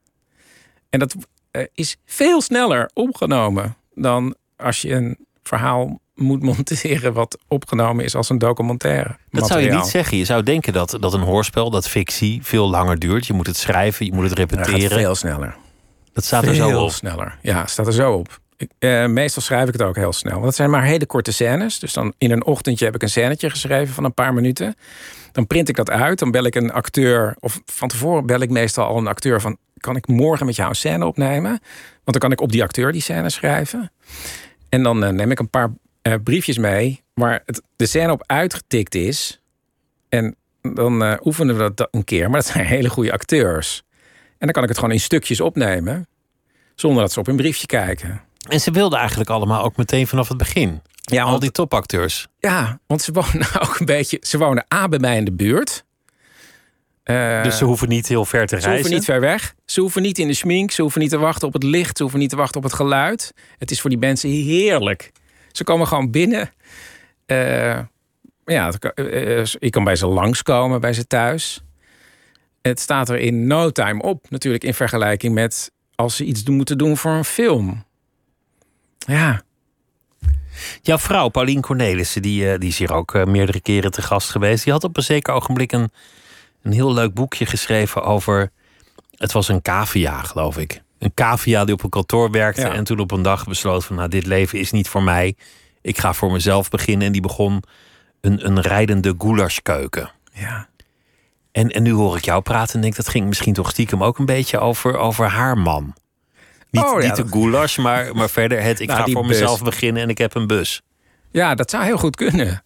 [0.90, 1.14] En dat
[1.50, 8.14] eh, is veel sneller opgenomen dan als je een verhaal moet monteren wat opgenomen is
[8.14, 9.16] als een documentaire.
[9.30, 10.16] Dat zou je niet zeggen.
[10.16, 13.26] Je zou denken dat, dat een hoorspel, dat fictie, veel langer duurt.
[13.26, 14.80] Je moet het schrijven, je moet het repeteren.
[14.80, 15.56] gaat veel sneller.
[16.12, 16.90] dat staat er zo Veel op.
[16.90, 17.38] sneller.
[17.42, 18.38] Ja, staat er zo op.
[18.56, 20.32] Ik, eh, meestal schrijf ik het ook heel snel.
[20.32, 21.78] Want het zijn maar hele korte scènes.
[21.78, 24.74] Dus dan in een ochtendje heb ik een scènetje geschreven van een paar minuten.
[25.32, 26.18] Dan print ik dat uit.
[26.18, 27.36] Dan bel ik een acteur.
[27.40, 29.56] Of van tevoren bel ik meestal al een acteur van...
[29.76, 31.50] kan ik morgen met jou een scène opnemen?
[31.50, 31.60] Want
[32.04, 33.92] dan kan ik op die acteur die scène schrijven.
[34.68, 35.70] En dan eh, neem ik een paar
[36.12, 37.02] eh, briefjes mee...
[37.14, 39.40] waar het, de scène op uitgetikt is.
[40.08, 42.30] En dan eh, oefenen we dat een keer.
[42.30, 43.82] Maar dat zijn hele goede acteurs.
[44.28, 46.06] En dan kan ik het gewoon in stukjes opnemen...
[46.74, 48.22] zonder dat ze op een briefje kijken.
[48.48, 50.82] En ze wilden eigenlijk allemaal ook meteen vanaf het begin.
[51.00, 52.28] Ja, Al die topacteurs.
[52.38, 54.18] Ja, want ze wonen ook een beetje.
[54.20, 55.84] Ze wonen A bij mij in de buurt.
[57.02, 58.72] Eh, dus ze hoeven niet heel ver te ze reizen.
[58.72, 59.54] hoeven niet ver weg.
[59.64, 60.70] Ze hoeven niet in de schmink.
[60.70, 61.96] Ze hoeven niet te wachten op het licht.
[61.96, 63.32] Ze hoeven niet te wachten op het geluid.
[63.58, 65.12] Het is voor die mensen heerlijk.
[65.58, 66.50] Ze komen gewoon binnen.
[67.26, 67.78] Eh,
[68.44, 71.62] ja, eh, eh, ik kan bij ze langskomen, bij ze thuis.
[72.62, 74.30] Het staat er in no time op.
[74.30, 77.84] Natuurlijk in vergelijking met als ze iets moeten doen voor een film.
[78.98, 79.42] Ja,
[80.82, 84.64] Jouw vrouw, Paulien Cornelissen, die, die is hier ook meerdere keren te gast geweest.
[84.64, 85.90] Die had op een zeker ogenblik een,
[86.62, 88.50] een heel leuk boekje geschreven over.
[89.16, 90.82] Het was een cavia, geloof ik.
[90.98, 92.72] Een cavia die op een kantoor werkte Ja.
[92.72, 95.36] en toen op een dag besloot van, nou, dit leven is niet voor mij.
[95.82, 97.06] Ik ga voor mezelf beginnen.
[97.06, 97.62] En die begon
[98.20, 100.10] een, een rijdende goulashkeuken.
[100.32, 100.68] ja.
[101.52, 104.18] En, en nu hoor ik jou praten en denk dat ging misschien toch stiekem ook
[104.18, 105.94] een beetje over, over haar man.
[106.70, 108.80] Niet, Oh, ja, niet de goulash, maar, maar verder het.
[108.80, 109.30] Ik Nou, ga voor bus.
[109.30, 110.82] mezelf beginnen en ik heb een bus.
[111.30, 112.62] Ja, dat zou heel goed kunnen.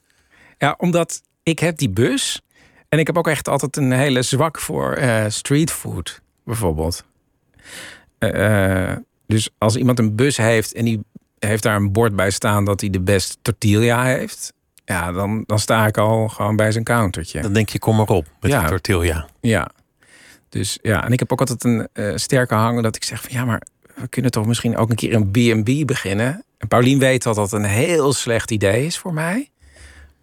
[0.59, 2.41] Ja, omdat ik heb die bus.
[2.89, 7.05] En ik heb ook echt altijd een hele zwak voor eh streetfood, bijvoorbeeld.
[8.31, 11.01] Eh, eh, dus als iemand een bus heeft en die
[11.39, 14.53] heeft daar een bord bij staan dat hij de best tortilla heeft.
[14.85, 17.41] Ja, dan, dan sta ik al gewoon bij zijn countertje.
[17.41, 18.61] Dan denk je, kom maar op met Ja.
[18.61, 19.29] die tortilla.
[19.41, 19.71] Ja.
[20.49, 23.33] Dus ja, en ik heb ook altijd een eh, sterke hang dat ik zeg van
[23.33, 23.63] ja, maar
[23.95, 26.45] we kunnen toch misschien ook een keer een B&B beginnen.
[26.59, 29.51] En Paulien weet dat dat een heel slecht idee is voor mij.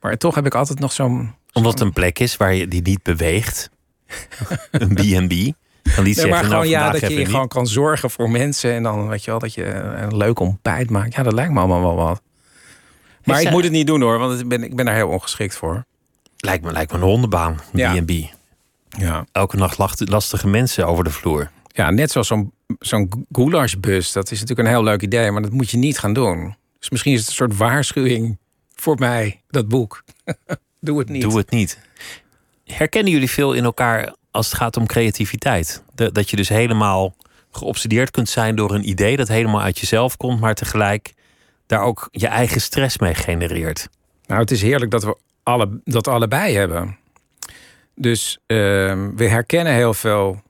[0.01, 1.35] Maar toch heb ik altijd nog zo'n...
[1.53, 3.69] Omdat het een plek is waar je die niet beweegt.
[4.71, 5.33] een B&B.
[5.97, 8.71] Nee, maar even, gewoon nou, ja, dat je je gewoon kan zorgen voor mensen.
[8.73, 11.15] En dan weet je wel dat je een leuk ontbijt maakt.
[11.15, 12.21] Ja, dat lijkt me allemaal wel wat.
[13.23, 15.55] Maar ik moet het niet doen hoor, want ik ben, ik ben daar heel ongeschikt
[15.55, 15.85] voor.
[16.37, 18.01] Lijkt me, lijkt me een hondenbaan, Ja.
[18.01, 18.11] B&B.
[18.97, 19.77] Ja, Elke nacht
[20.09, 21.51] lastige mensen over de vloer.
[21.67, 24.11] ja net zoals zo'n zo'n goulashbus.
[24.11, 26.55] Dat is natuurlijk een heel leuk idee, maar dat moet je niet gaan doen.
[26.79, 28.37] Dus misschien is het een soort waarschuwing
[28.75, 30.03] voor mij, dat boek.
[30.79, 31.21] Doe het niet.
[31.21, 31.79] Doe het niet.
[32.65, 35.83] Herkennen jullie veel in elkaar als het gaat om creativiteit?
[35.95, 37.15] De- dat je dus helemaal
[37.51, 41.13] geobsedeerd kunt zijn door een idee dat helemaal uit jezelf komt, maar tegelijk
[41.65, 43.89] daar ook je eigen stress mee genereert.
[44.25, 46.97] Nou, het is heerlijk dat we alle, dat allebei hebben.
[47.95, 50.41] Dus ehm, we herkennen heel veel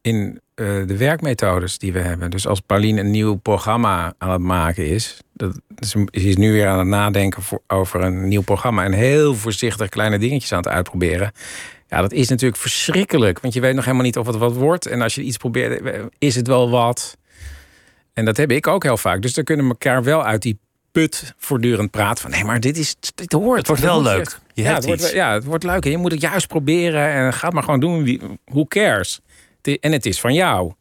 [0.00, 2.30] in eh, de werkmethodes die we hebben.
[2.30, 6.68] Dus als Pauline een nieuw programma aan het maken is, dat, ze is nu weer
[6.68, 11.32] aan het nadenken over een nieuw programma en heel voorzichtig kleine dingetjes aan het uitproberen.
[11.92, 14.86] Ja, dat is natuurlijk verschrikkelijk, want je weet nog helemaal niet of het wat wordt.
[14.86, 15.82] En als je iets probeert,
[16.18, 17.16] is het wel wat.
[18.12, 19.22] En dat heb ik ook heel vaak.
[19.22, 20.58] Dus dan kunnen we elkaar wel uit die
[20.92, 23.58] put voortdurend praten van nee, maar dit is dit hoort.
[23.58, 24.38] Het wordt wel leuk.
[24.54, 25.12] Je ja, hebt het wordt, iets.
[25.12, 25.84] ja, het wordt leuk.
[25.84, 28.04] En je moet het juist proberen en ga het maar gewoon doen.
[28.04, 29.20] Wie- Who cares?
[29.80, 30.72] En het is van jou.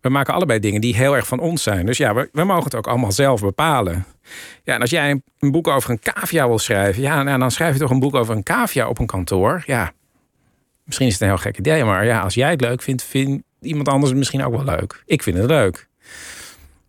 [0.00, 1.86] We maken allebei dingen die heel erg van ons zijn.
[1.86, 4.04] Dus ja, we, we mogen het ook allemaal zelf bepalen.
[4.64, 7.02] Ja, en als jij een, een boek over een cavia wil schrijven...
[7.02, 9.62] ja, nou, dan schrijf je toch een boek over een cavia op een kantoor.
[9.66, 9.92] Ja,
[10.84, 11.84] misschien is het een heel gek idee...
[11.84, 15.02] maar ja, als jij het leuk vindt, vindt iemand anders het misschien ook wel leuk.
[15.06, 15.88] Ik vind het leuk.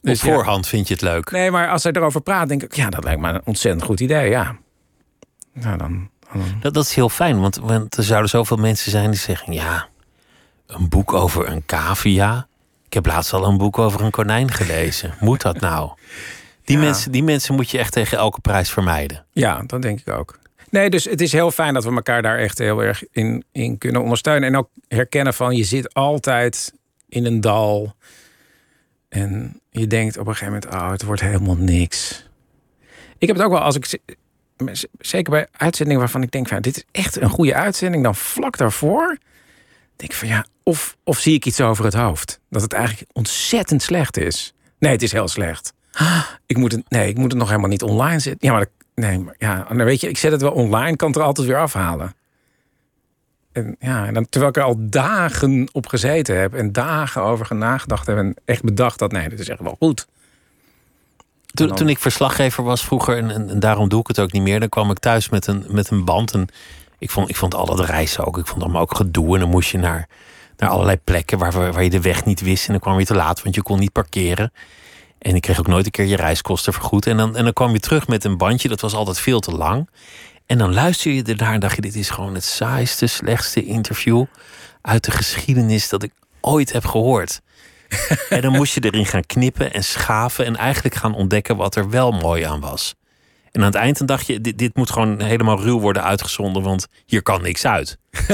[0.01, 0.33] Dus Op ja.
[0.33, 1.31] voorhand vind je het leuk.
[1.31, 2.75] Nee, maar als hij erover praat, denk ik...
[2.75, 4.57] ja, dat lijkt me een ontzettend goed idee, ja.
[5.53, 6.09] Nou, dan...
[6.33, 9.53] dan Dat, dat is heel fijn, want, want er zouden zoveel mensen zijn die zeggen:
[9.53, 9.87] ja,
[10.67, 12.47] een boek over een cavia.
[12.89, 15.13] Ik heb laatst al een boek over een konijn gelezen.
[15.19, 15.91] Moet dat nou?
[16.63, 16.83] Die, Ja.
[16.83, 19.25] mensen, die mensen moet je echt tegen elke prijs vermijden.
[19.31, 20.39] Ja, dat denk ik ook.
[20.69, 23.77] Nee, dus het is heel fijn dat we elkaar daar echt heel erg in, in
[23.77, 24.49] kunnen ondersteunen.
[24.49, 26.73] En ook herkennen van je zit altijd
[27.09, 27.95] in een dal.
[29.09, 32.27] En je denkt op een gegeven moment, oh, het wordt helemaal niks.
[33.17, 33.99] Ik heb het ook wel als ik.
[34.99, 38.03] Zeker bij uitzendingen waarvan ik denk van dit is echt een goede uitzending.
[38.03, 39.17] Dan vlak daarvoor
[39.99, 42.39] denk ik van ja, of, of zie ik iets over het hoofd.
[42.49, 44.53] Dat het eigenlijk ontzettend slecht is.
[44.79, 45.73] Nee, het is heel slecht.
[46.45, 48.47] Ik moet het, nee, ik moet het nog helemaal niet online zetten.
[48.47, 51.17] Ja, maar nee, maar ja, dan weet je, ik zet het wel online, kan het
[51.17, 52.13] er altijd weer afhalen.
[53.51, 57.55] En ja, en dan, terwijl ik er al dagen op gezeten heb en dagen over
[57.55, 60.07] nagedacht heb en echt bedacht dat nee, dit is echt wel goed.
[61.45, 64.31] Toen, dan- toen ik verslaggever was vroeger, en, en, en daarom doe ik het ook
[64.31, 66.33] niet meer, dan kwam ik thuis met een, met een band.
[66.33, 66.47] En
[66.99, 68.37] ik vond, ik vond al dat reizen ook.
[68.37, 69.33] Ik vond allemaal ook gedoe.
[69.33, 70.07] En dan moest je naar,
[70.57, 72.65] naar allerlei plekken waar, waar je de weg niet wist.
[72.65, 74.51] En dan kwam je te laat, want je kon niet parkeren.
[75.19, 77.07] En ik kreeg ook nooit een keer je reiskosten vergoed.
[77.07, 79.51] En dan, en dan kwam je terug met een bandje, dat was altijd veel te
[79.51, 79.89] lang.
[80.45, 84.25] En dan luister je ernaar en dacht je: dit is gewoon het saaiste, slechtste interview
[84.81, 87.41] uit de geschiedenis dat ik ooit heb gehoord.
[88.29, 91.89] en dan moest je erin gaan knippen en schaven en eigenlijk gaan ontdekken wat er
[91.89, 92.95] wel mooi aan was.
[93.51, 96.87] En aan het eind dacht je: dit, dit moet gewoon helemaal ruw worden uitgezonden, want
[97.05, 97.97] hier kan niks uit.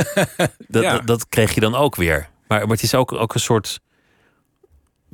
[0.67, 0.91] dat, Ja.
[0.91, 2.30] dat, dat kreeg je dan ook weer.
[2.47, 3.80] Maar, maar het is ook, ook een soort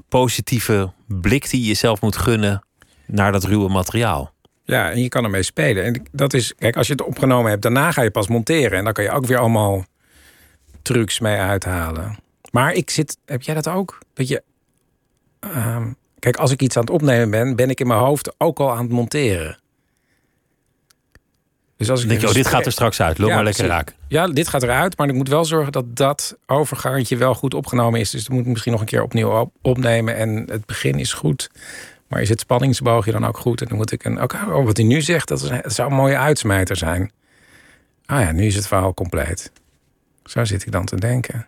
[0.09, 2.65] positieve blik die je jezelf moet gunnen
[3.05, 4.33] naar dat ruwe materiaal.
[4.63, 5.83] Ja, en je kan ermee spelen.
[5.83, 8.77] En dat is, kijk, als je het opgenomen hebt, daarna ga je pas monteren.
[8.77, 9.85] En dan kan je ook weer allemaal
[10.81, 12.17] trucs mee uithalen.
[12.51, 13.97] Maar ik zit, heb jij dat ook?
[14.13, 14.43] Dat je,
[15.39, 18.59] ehm, kijk, als ik iets aan het opnemen ben, ben ik in mijn hoofd ook
[18.59, 19.59] al aan het monteren.
[21.81, 23.17] Dus als ik denk je: oh, dit gaat er straks uit.
[23.17, 23.95] Loop Ja, maar lekker raken.
[24.07, 27.99] Ja, dit gaat eruit, maar ik moet wel zorgen dat dat overgangetje wel goed opgenomen
[27.99, 28.09] is.
[28.09, 30.15] Dus dat moet ik misschien nog een keer opnieuw op- opnemen.
[30.15, 31.49] En het begin is goed.
[32.07, 33.61] Maar is het spanningsboogje dan ook goed?
[33.61, 34.19] En dan moet ik een.
[34.19, 37.11] Ook, oh, wat hij nu zegt, dat, is, een- dat zou een mooie uitsmijter zijn.
[38.05, 39.51] Ah ja, nu is het verhaal compleet.
[40.23, 41.47] Zo zit ik dan te denken.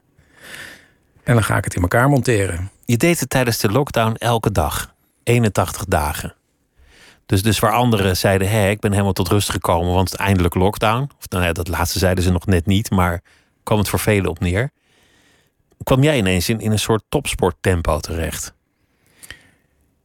[1.23, 2.69] En dan ga ik het in elkaar monteren.
[2.85, 4.93] Je deed het tijdens de lockdown elke dag.
[5.23, 6.35] 81 dagen.
[7.25, 11.09] Dus, dus waar anderen zeiden, hé, ik ben helemaal tot rust gekomen, want eindelijk lockdown.
[11.17, 13.21] Of nou ja, dat laatste zeiden ze nog net niet, maar
[13.63, 14.71] kwam het voor velen op neer.
[15.83, 18.53] Kwam jij ineens in, in een soort topsporttempo terecht?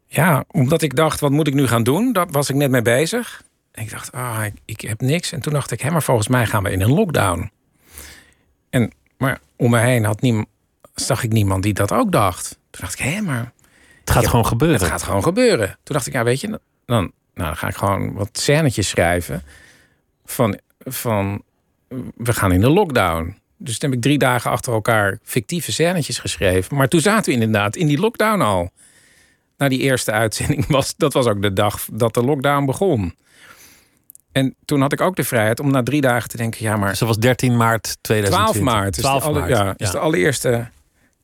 [0.06, 2.12] Ja, omdat ik dacht, wat moet ik nu gaan doen?
[2.12, 3.42] Daar was ik net mee bezig.
[3.72, 5.32] En ik dacht, ah, ik, ik heb niks.
[5.32, 7.50] En toen dacht ik, hé, maar volgens mij gaan we in een lockdown.
[8.70, 10.46] En, maar om me heen had niem,
[10.94, 12.58] zag ik niemand die dat ook dacht.
[12.70, 13.52] Toen dacht ik, hé, maar
[14.00, 14.80] Het gaat gewoon gebeuren.
[14.80, 15.66] het gaat gewoon gebeuren.
[15.66, 19.42] Toen dacht ik, ja, weet je, dan, nou, dan ga ik gewoon wat scènetjes schrijven.
[20.24, 21.42] Van, van,
[22.16, 23.36] we gaan in de lockdown.
[23.56, 26.76] Dus toen heb ik drie dagen achter elkaar fictieve scènetjes geschreven.
[26.76, 28.70] Maar toen zaten we inderdaad in die lockdown al.
[29.56, 33.14] Na die eerste uitzending was, dat was ook de dag dat de lockdown begon.
[34.32, 36.88] En toen had ik ook de vrijheid om na drie dagen te denken, ja, maar
[36.90, 38.62] Dus dat was 13 maart 2020.
[38.62, 38.96] 12 maart.
[38.96, 39.50] Is 12 de alle- maart.
[39.50, 40.68] Ja, is de allereerste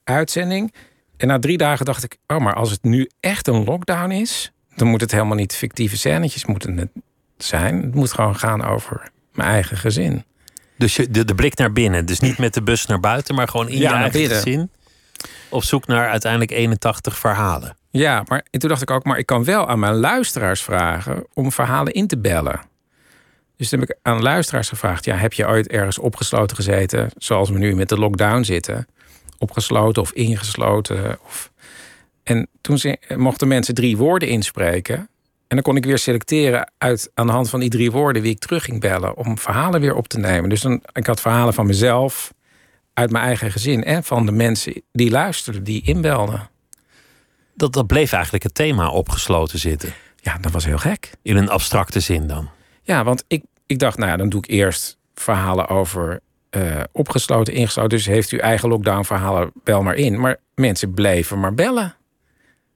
[0.05, 0.75] uitzending.
[1.17, 4.53] En na drie dagen dacht ik, oh, maar als het nu echt een lockdown is,
[4.77, 6.91] dan moet het helemaal niet fictieve scènetjes moeten het
[7.37, 7.83] zijn.
[7.83, 10.25] Het moet gewoon gaan over mijn eigen gezin.
[10.79, 12.07] Dus je, de, de blik naar binnen.
[12.07, 14.37] Dus niet met de bus naar buiten, maar gewoon in Ja, je naar eigen binnen.
[14.37, 14.71] gezin.
[15.49, 17.77] Op zoek naar uiteindelijk 81 verhalen.
[17.91, 21.27] Ja, maar en toen dacht ik ook, maar ik kan wel aan mijn luisteraars vragen
[21.35, 22.61] om verhalen in te bellen.
[23.57, 27.51] Dus toen heb ik aan luisteraars gevraagd: ja, heb je ooit ergens opgesloten gezeten, zoals
[27.51, 28.87] we nu met de lockdown zitten?
[29.39, 31.19] Opgesloten of ingesloten?
[31.25, 31.51] Of...
[32.25, 34.97] En toen ze- mochten mensen drie woorden inspreken.
[35.47, 38.31] En dan kon ik weer selecteren uit, aan de hand van die drie woorden wie
[38.31, 40.49] ik terug ging bellen om verhalen weer op te nemen.
[40.49, 42.33] Dus dan, ik had verhalen van mezelf,
[42.95, 46.49] uit mijn eigen gezin en van de mensen die luisterden, die inbelden.
[47.55, 49.93] Dat, dat bleef eigenlijk het thema opgesloten zitten.
[50.17, 51.11] Ja, dat was heel gek.
[51.23, 52.49] In een abstracte zin dan.
[52.83, 57.55] Ja, want ik, ik dacht, nou ja, dan doe ik eerst verhalen over eh, opgesloten,
[57.55, 57.91] ingesloten.
[57.91, 60.21] Dus heeft u eigen lockdown-verhalen, bel maar in.
[60.21, 61.95] Maar mensen bleven maar bellen.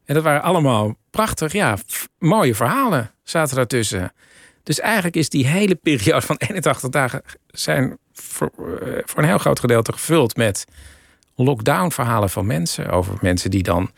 [0.08, 1.76] En dat waren allemaal prachtig, ja,
[2.18, 4.12] mooie verhalen zaten daartussen.
[4.62, 9.38] Dus eigenlijk is die hele periode van 81 dagen zijn voor, eh, voor een heel
[9.38, 10.64] groot gedeelte gevuld met
[11.34, 12.90] lockdown-verhalen van mensen.
[12.90, 13.90] Over mensen die dan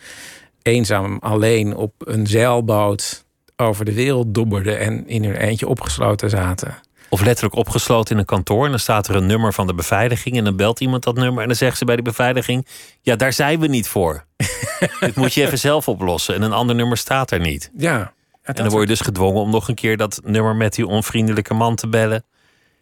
[0.63, 3.25] eenzaam alleen op een zeilboot
[3.57, 6.75] over de wereld dobberden en in hun eentje opgesloten zaten.
[7.11, 8.65] Of letterlijk opgesloten in een kantoor.
[8.65, 10.37] En dan staat er een nummer van de beveiliging.
[10.37, 11.43] En dan belt iemand dat nummer.
[11.43, 12.67] En dan zegt ze bij de beveiliging:
[13.01, 14.25] Ja, daar zijn we niet voor.
[15.01, 16.35] Dit moet je even zelf oplossen.
[16.35, 17.71] En een ander nummer staat er niet.
[17.77, 18.13] Ja.
[18.43, 21.55] En dan word je dus gedwongen om nog een keer dat nummer met die onvriendelijke
[21.55, 22.25] man te bellen.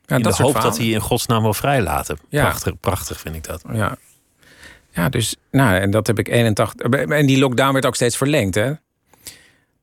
[0.04, 2.18] ja, in de soort hoop dat hij in godsnaam wil vrijlaten.
[2.28, 2.42] Ja.
[2.42, 3.62] Prachtig, prachtig vind ik dat.
[3.72, 3.96] Ja.
[4.90, 6.86] Ja, dus, nou, en dat heb ik 81.
[7.08, 8.72] En die lockdown werd ook steeds verlengd, hè?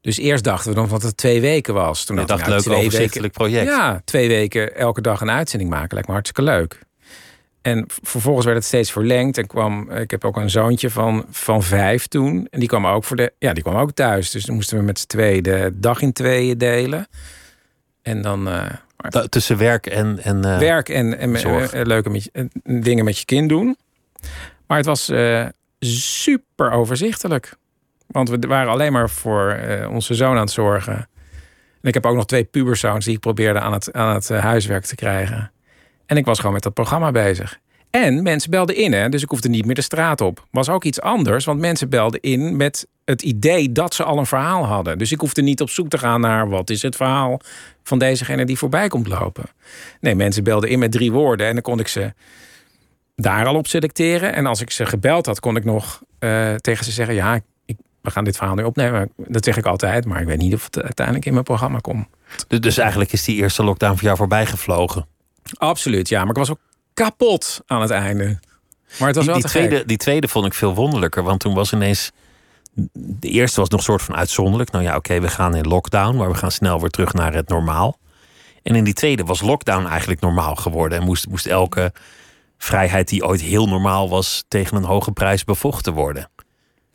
[0.06, 2.06] Dus eerst dachten we dan dat het twee weken was.
[2.06, 3.68] Toen dacht, leuk nou, twee overzichtelijk project.
[3.68, 6.80] Ja, twee weken elke dag een uitzending maken lijkt me hartstikke leuk.
[7.62, 9.38] En vervolgens werd het steeds verlengd.
[9.38, 12.48] En kwam, ik heb ook een zoontje van, van vijf toen.
[12.50, 13.34] En die kwam ook voor de.
[13.40, 14.30] Ja, die kwam ook thuis.
[14.32, 17.08] Dus dan moesten we met z'n tweeën de dag in tweeën delen.
[18.02, 18.48] En dan.
[18.50, 22.30] eh, Tussen werk en, en eh, werk en, en eh, leuke met
[22.64, 23.78] dingen met je kind doen.
[24.68, 25.46] Maar het was eh,
[25.80, 27.56] super overzichtelijk.
[28.08, 30.96] Want we waren alleen maar voor eh, onze zoon aan het zorgen.
[31.82, 34.40] En ik heb ook nog twee puberzoons die ik probeerde aan het, aan het eh,
[34.40, 35.52] huiswerk te krijgen.
[36.06, 37.60] En ik was gewoon met dat programma bezig.
[37.90, 39.10] En mensen belden in, hè?
[39.10, 40.48] dus ik hoefde niet meer de straat op.
[40.52, 44.26] Was ook iets anders, want mensen belden in met het idee dat ze al een
[44.26, 44.98] verhaal hadden.
[44.98, 47.40] Dus ik hoefde niet op zoek te gaan naar wat is het verhaal
[47.84, 49.44] van dezegene die voorbij komt lopen.
[50.00, 52.14] Nee, mensen belden in met drie woorden en dan kon ik ze
[53.16, 54.34] daar al op selecteren.
[54.34, 57.40] En als ik ze gebeld had, kon ik nog eh, tegen ze zeggen: Ja,
[58.06, 59.12] we gaan dit verhaal nu opnemen.
[59.18, 62.08] Dat zeg ik altijd, maar ik weet niet of het uiteindelijk in mijn programma komt.
[62.48, 65.08] Dus, dus eigenlijk is die eerste lockdown voor jou voorbij gevlogen.
[65.58, 66.20] Absoluut, ja.
[66.20, 66.60] Maar ik was ook
[66.94, 68.40] kapot aan het einde.
[69.00, 69.62] Maar het was Die, wel die, gek.
[69.68, 71.24] tweede, die tweede vond ik veel wonderlijker.
[71.24, 72.12] Want toen was ineens.
[72.94, 74.72] De eerste was nog een soort van uitzonderlijk.
[74.72, 76.16] Nou ja, oké, we gaan in lockdown.
[76.18, 78.00] Maar we gaan snel weer terug naar het normaal.
[78.64, 80.98] En in die tweede was lockdown eigenlijk normaal geworden.
[80.98, 81.94] En moest, moest elke
[82.58, 84.46] vrijheid die ooit heel normaal was.
[84.48, 86.30] tegen een hoge prijs bevochten worden.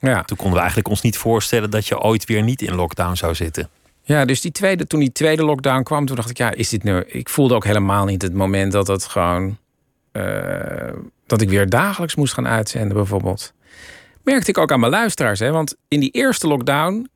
[0.00, 0.22] Ja.
[0.22, 3.34] Toen konden we eigenlijk ons niet voorstellen dat je ooit weer niet in lockdown zou
[3.34, 3.68] zitten.
[4.02, 6.82] Ja, dus die tweede, toen die tweede lockdown kwam, toen dacht ik, ja, is dit
[6.82, 7.00] nu.
[7.06, 9.58] Ik voelde ook helemaal niet het moment dat het gewoon.
[10.12, 10.92] eh,
[11.26, 13.52] dat ik weer dagelijks moest gaan uitzenden, bijvoorbeeld.
[14.22, 15.50] Merkte ik ook aan mijn luisteraars, hè?
[15.50, 17.08] Want in die eerste lockdown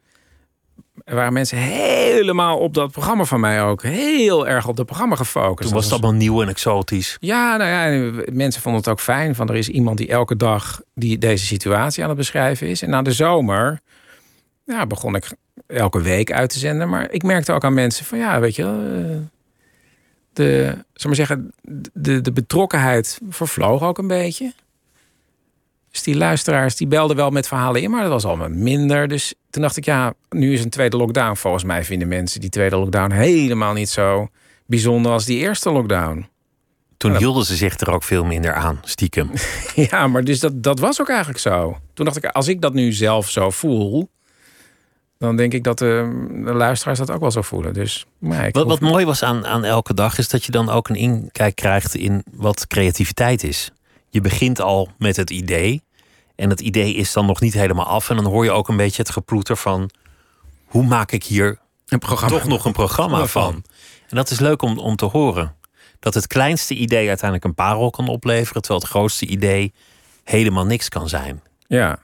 [1.04, 3.82] waren mensen helemaal op dat programma van mij ook.
[3.82, 5.68] Heel erg op dat programma gefocust.
[5.68, 7.16] Toen was het Dat allemaal nieuw en exotisch.
[7.20, 9.34] Ja, nou ja, en mensen vonden het ook fijn.
[9.34, 12.82] Van er is iemand die elke dag die deze situatie aan het beschrijven is.
[12.82, 13.80] En na de zomer
[14.64, 15.32] ja, begon ik
[15.66, 16.88] elke week uit te zenden.
[16.88, 19.16] Maar ik merkte ook aan mensen van ja, weet je, wel, eh,
[20.32, 21.52] de, zal maar zeggen,
[21.92, 24.52] de, de betrokkenheid vervloog ook een beetje.
[25.94, 29.08] Dus die luisteraars die belden wel met verhalen in, maar dat was allemaal minder.
[29.08, 31.36] Dus toen dacht ik, ja, nu is een tweede lockdown.
[31.36, 34.28] Volgens mij vinden mensen die tweede lockdown helemaal niet zo
[34.66, 36.28] bijzonder als die eerste lockdown.
[36.96, 39.30] Toen hielden ze zich er ook veel minder aan, stiekem.
[39.90, 41.78] Ja, maar dus dat, dat was ook eigenlijk zo.
[41.92, 44.10] Toen dacht ik, als ik dat nu zelf zo voel,
[45.18, 47.74] dan denk ik dat de, de luisteraars dat ook wel zo voelen.
[47.74, 50.96] Dus, maar wat mooi was aan, aan elke dag is dat je dan ook een
[50.96, 53.70] inkijk krijgt in wat creativiteit is.
[54.14, 55.82] Je begint al met het idee.
[56.36, 58.10] En het idee is dan nog niet helemaal af.
[58.10, 59.90] En dan hoor je ook een beetje het geploeter van
[60.64, 61.58] hoe maak ik hier
[61.88, 62.38] een programma.
[62.38, 63.64] toch nog een programma Van.
[64.08, 65.54] En dat is leuk om, om te horen.
[66.00, 69.72] Dat het kleinste idee uiteindelijk een parel kan opleveren, terwijl het grootste idee
[70.24, 71.42] helemaal niks kan zijn.
[71.66, 71.98] Ja.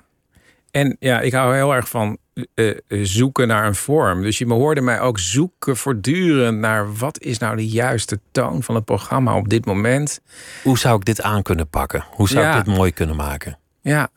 [0.70, 2.18] En ja, ik hou heel erg van
[2.54, 4.22] eh, eh, zoeken naar een vorm.
[4.22, 8.74] Dus je hoorde mij ook zoeken voortdurend naar wat is nou de juiste toon van
[8.74, 10.20] het programma op dit moment.
[10.62, 12.04] Hoe zou ik dit aan kunnen pakken?
[12.10, 12.58] Hoe zou Ja.
[12.58, 13.58] ik dit mooi kunnen maken?
[13.80, 14.08] Ja,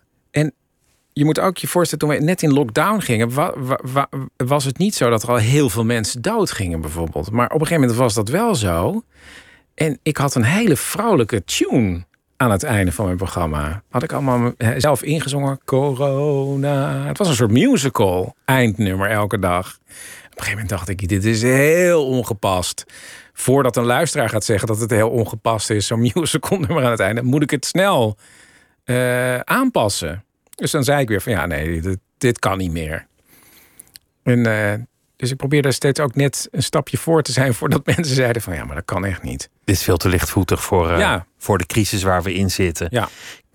[1.13, 4.65] je moet ook je voorstellen, toen we net in lockdown gingen, wa- wa- wa- was
[4.65, 7.31] het niet zo dat er al heel veel mensen dood gingen, bijvoorbeeld.
[7.31, 9.03] Maar op een gegeven moment was dat wel zo.
[9.75, 12.05] En ik had een hele vrouwelijke tune
[12.37, 13.83] aan het einde van mijn programma.
[13.89, 15.59] Had ik allemaal zelf ingezongen.
[15.65, 17.05] Corona.
[17.05, 18.35] Het was een soort musical.
[18.45, 19.67] Eindnummer elke dag.
[19.67, 22.83] Op een gegeven moment dacht ik, dit is heel ongepast.
[23.33, 26.99] Voordat een luisteraar gaat zeggen dat het heel ongepast is, zo'n musical nummer aan het
[26.99, 28.17] einde, moet ik het snel
[28.83, 30.23] eh, aanpassen.
[30.55, 33.07] Dus dan zei ik weer van ja, nee, dit, dit kan niet meer.
[34.23, 34.73] En, eh,
[35.15, 38.55] dus ik probeerde steeds ook net een stapje voor te zijn voordat mensen zeiden van
[38.55, 39.49] ja, maar dat kan echt niet.
[39.63, 41.25] Dit is veel te lichtvoetig voor, eh, Ja.
[41.37, 42.87] voor de crisis waar we in zitten.
[42.89, 43.09] Ja.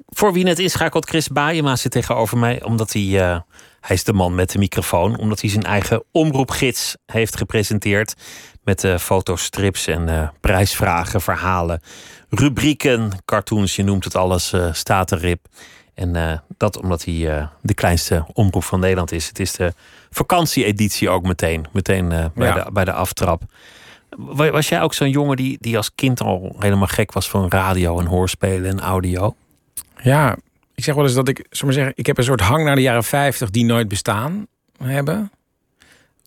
[0.09, 2.63] Voor wie net inschakelt, Chris Baaiema zit tegenover mij.
[2.63, 3.41] Omdat hij, eh,
[3.81, 5.19] hij is de man met de microfoon.
[5.19, 8.15] Omdat hij zijn eigen omroepgids heeft gepresenteerd.
[8.65, 11.81] Met eh, fotostrips en prijsvragen, verhalen,
[12.29, 13.77] rubrieken, cartoons.
[13.77, 15.47] Je noemt het alles, staat er rip.
[15.99, 19.29] En eh, dat omdat hij eh, de kleinste omroep van Nederland is.
[19.29, 19.73] Het is de
[20.11, 21.67] vakantieeditie ook meteen.
[21.73, 22.65] Meteen eh, bij, Ja.
[22.65, 23.43] de, bij de aftrap.
[24.17, 27.49] Wa- Was jij ook zo'n jongen die, die als kind al helemaal gek was van
[27.49, 29.35] radio en hoorspelen en audio?
[30.03, 30.37] Ja,
[30.75, 32.83] ik zeg wel eens dat ik, maar zeggen, ik heb een soort hang naar de
[32.83, 34.47] jaren 50 die nooit bestaan
[34.83, 35.31] hebben.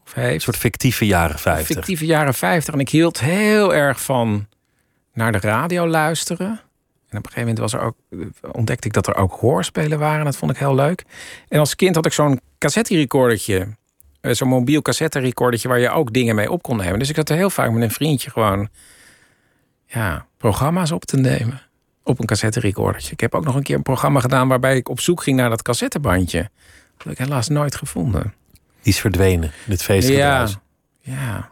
[0.06, 0.34] Of heeft.
[0.34, 1.76] Een soort fictieve jaren 50.
[1.76, 2.74] fictieve jaren 50.
[2.74, 4.48] En ik hield heel erg van
[5.14, 6.60] naar de radio luisteren.
[7.12, 7.96] En op een gegeven moment was er ook,
[8.52, 10.26] ontdekte ik dat er ook hoorspelen waren.
[10.26, 11.04] Dat vond ik heel leuk.
[11.48, 13.68] En als kind had ik zo'n cassette-recordertje.
[14.22, 17.00] eh, Zo'n mobiel cassette-recordertje waar je ook dingen mee op kon nemen.
[17.00, 18.70] Dus ik had er heel vaak met een vriendje gewoon
[19.86, 21.62] ja, programma's op te nemen.
[22.04, 23.12] Op een cassette-recordertje.
[23.12, 25.50] Ik heb ook nog een keer een programma gedaan waarbij ik op zoek ging naar
[25.50, 26.40] dat cassettebandje.
[26.98, 28.34] Dat heb ik helaas nooit gevonden.
[28.82, 30.58] Die is verdwenen, dit Ja, feestgedruis.
[31.00, 31.50] ja.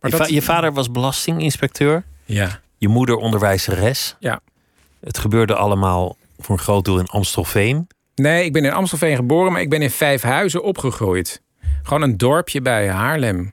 [0.00, 2.04] Je, va- je vader was belastinginspecteur.
[2.24, 2.60] Ja.
[2.76, 4.16] Je moeder onderwijzeres.
[4.18, 4.40] Ja.
[5.06, 7.86] Het gebeurde allemaal voor een groot deel in Amstelveen.
[8.14, 11.42] Nee, ik ben in Amstelveen geboren, maar ik ben in Vijfhuizen opgegroeid.
[11.82, 13.52] Gewoon een dorpje bij Haarlem.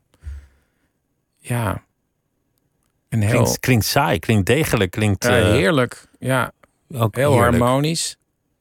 [1.37, 1.83] Ja.
[3.09, 6.07] Een heel Klinkt, klinkt saai, klinkt degelijk, klinkt ja, eh, heerlijk.
[6.19, 6.51] Ja,
[6.93, 7.57] ook heel heerlijk.
[7.57, 8.17] harmonisch.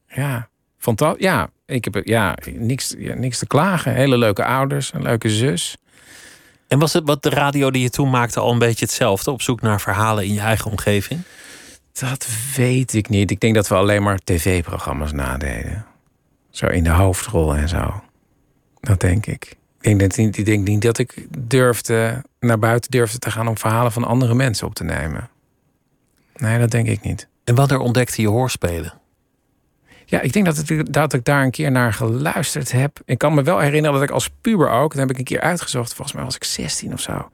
[0.07, 1.23] Ja, fantastisch.
[1.23, 3.93] Ja, ik heb ja, niks, ja, niks te klagen.
[3.93, 5.77] Hele leuke ouders, een leuke zus.
[6.67, 9.31] En was het wat de radio die je toen maakte al een beetje hetzelfde?
[9.31, 11.21] Op zoek naar verhalen in je eigen omgeving?
[11.99, 13.31] Dat weet ik niet.
[13.31, 15.85] Ik denk dat we alleen maar tv-programma's nadeden.
[16.49, 18.03] Zo in de hoofdrol en zo.
[18.79, 19.43] Dat denk ik.
[19.81, 23.47] Ik denk, dat, niet- ik denk niet dat ik durfde, naar buiten durfde te gaan
[23.47, 25.29] om verhalen van andere mensen op te nemen.
[26.35, 27.27] Nee, dat denk ik niet.
[27.43, 28.93] En wanneer ontdekte je hoorspelen?
[30.05, 32.99] Ja, ik denk dat, het, dat ik daar een keer naar geluisterd heb.
[33.05, 35.41] Ik kan me wel herinneren dat ik als puber ook, dat heb ik een keer
[35.41, 37.29] uitgezocht, volgens mij was ik 16 of zo.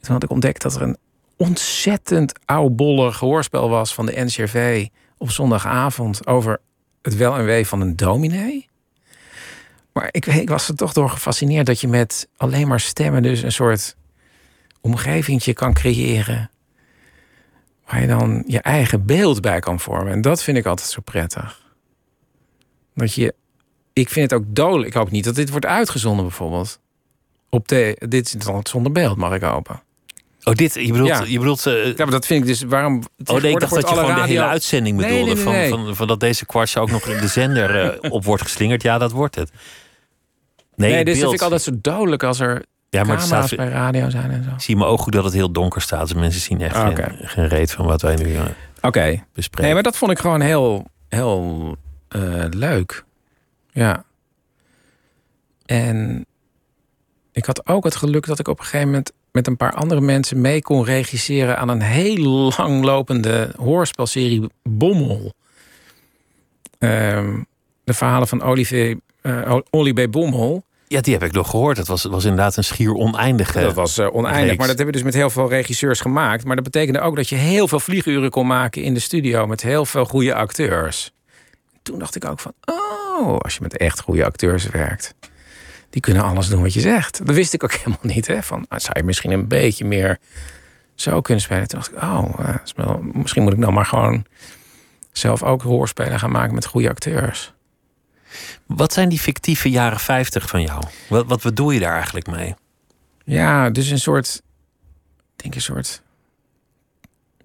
[0.00, 0.96] Toen had ik ontdekt dat er een
[1.38, 4.86] ontzettend oudbollig hoorspel was van de NCRV
[5.18, 6.60] op zondagavond over
[7.02, 8.68] het wel en wee van een dominee.
[9.92, 13.42] Maar ik, ik was er toch door gefascineerd dat je met alleen maar stemmen dus
[13.42, 13.96] een soort
[14.80, 16.50] omgevingetje kan creëren.
[17.86, 20.12] Waar je dan je eigen beeld bij kan vormen.
[20.12, 21.62] En dat vind ik altijd zo prettig.
[22.94, 23.34] Dat je.
[23.92, 24.88] Ik vind het ook dodelijk.
[24.88, 26.80] Ik hoop niet dat dit wordt uitgezonden, bijvoorbeeld.
[27.48, 29.82] Op de, dit is dan zonder beeld, mag ik hopen.
[30.48, 31.08] Oh, dit, je bedoelt...
[31.08, 31.22] Ja.
[31.26, 32.62] Je bedoelt eh, Ja, maar dat vind ik dus.
[32.62, 33.02] Waarom.
[33.24, 35.34] Oh nee, ik dacht dat je gewoon de hele uitzending bedoelde.
[35.34, 35.68] nee, nee, nee.
[35.68, 38.82] Van, van, van dat deze kwartje ook nog in de zender eh, op wordt geslingerd.
[38.82, 39.50] Ja, dat wordt het.
[40.74, 43.56] Nee, Nee, dus dat vind ik altijd zo dodelijk als er ja, maar camera's staat,
[43.58, 44.50] bij radio zijn en zo.
[44.56, 46.00] zie mijn ogen goed dat het heel donker staat.
[46.08, 48.36] Dus mensen zien echt Ah, geen, geen reet van wat wij nu
[48.80, 49.24] Oké.
[49.32, 49.64] bespreken.
[49.64, 51.76] Nee, maar dat vond ik gewoon heel, heel
[52.50, 53.04] leuk.
[53.70, 54.04] Ja.
[55.66, 56.26] En
[57.32, 60.00] ik had ook het geluk dat ik op een gegeven moment met een paar andere
[60.00, 65.32] mensen mee kon regisseren aan een heel langlopende hoorspelserie Bommel.
[66.78, 67.42] Ehm,
[67.84, 68.96] de verhalen van Olivier,
[69.94, 70.10] B.
[70.10, 70.62] Bommel.
[70.88, 71.76] Ja, die heb ik nog gehoord.
[71.76, 73.60] Het was, was inderdaad een schier oneindige.
[73.60, 74.56] Dat was eh, oneindig, reeks.
[74.56, 76.44] maar dat hebben we dus met heel veel regisseurs gemaakt.
[76.44, 79.62] Maar dat betekende ook dat je heel veel vlieguren kon maken in de studio met
[79.62, 81.12] heel veel goede acteurs.
[81.82, 85.14] Toen dacht ik ook van, oh, als je met echt goede acteurs werkt,
[85.90, 87.26] die kunnen alles doen wat je zegt.
[87.26, 88.26] Dat wist ik ook helemaal niet.
[88.26, 88.42] Hè?
[88.42, 90.18] Van, ah, zou je misschien een beetje meer
[90.94, 91.68] zo kunnen spelen?
[91.68, 94.24] Toen dacht ik, oh, eh, wel- misschien moet ik nou maar gewoon
[95.12, 97.52] zelf ook hoorspelen gaan maken met goede acteurs.
[98.66, 100.82] Wat zijn die fictieve jaren 50 van jou?
[101.08, 102.54] Wat, wat bedoel je daar eigenlijk mee?
[103.24, 104.42] Ja, dus een soort,
[105.36, 106.02] ik denk een soort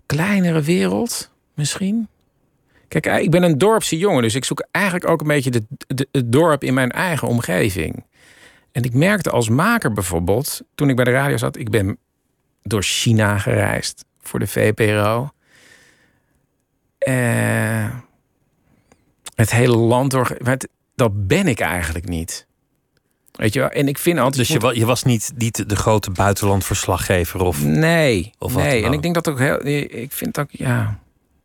[0.06, 2.08] kleinere wereld misschien.
[2.88, 6.08] Kijk, ik ben een dorpse jongen, dus ik zoek eigenlijk ook een beetje de, de-
[6.12, 8.04] het dorp in mijn eigen omgeving.
[8.74, 11.98] En ik merkte als maker bijvoorbeeld, toen ik bij de radio zat, ik ben
[12.64, 15.30] door China gereisd voor de VPRO.
[16.98, 17.90] Eh,
[19.36, 20.36] het hele land door.
[20.44, 22.48] Het, dat ben ik eigenlijk niet.
[23.32, 23.70] Weet je wel?
[23.70, 24.36] En ik vind altijd.
[24.36, 27.64] Dus je, moet- wa- je was niet, niet de grote buitenlandverslaggever of...
[27.64, 28.84] Nee, Of nee.
[28.86, 29.66] En ik denk dat ook heel.
[29.68, 31.00] Ik vind ook, ja.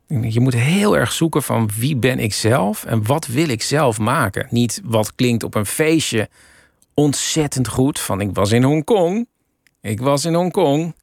[0.07, 3.99] Je moet heel erg zoeken van wie ben ik zelf en wat wil ik zelf
[3.99, 4.47] maken.
[4.51, 6.29] Niet wat klinkt op een feestje
[6.99, 8.01] ontzettend goed.
[8.01, 9.29] Van ik was in Hongkong.
[9.81, 10.95] Ik was in Hongkong.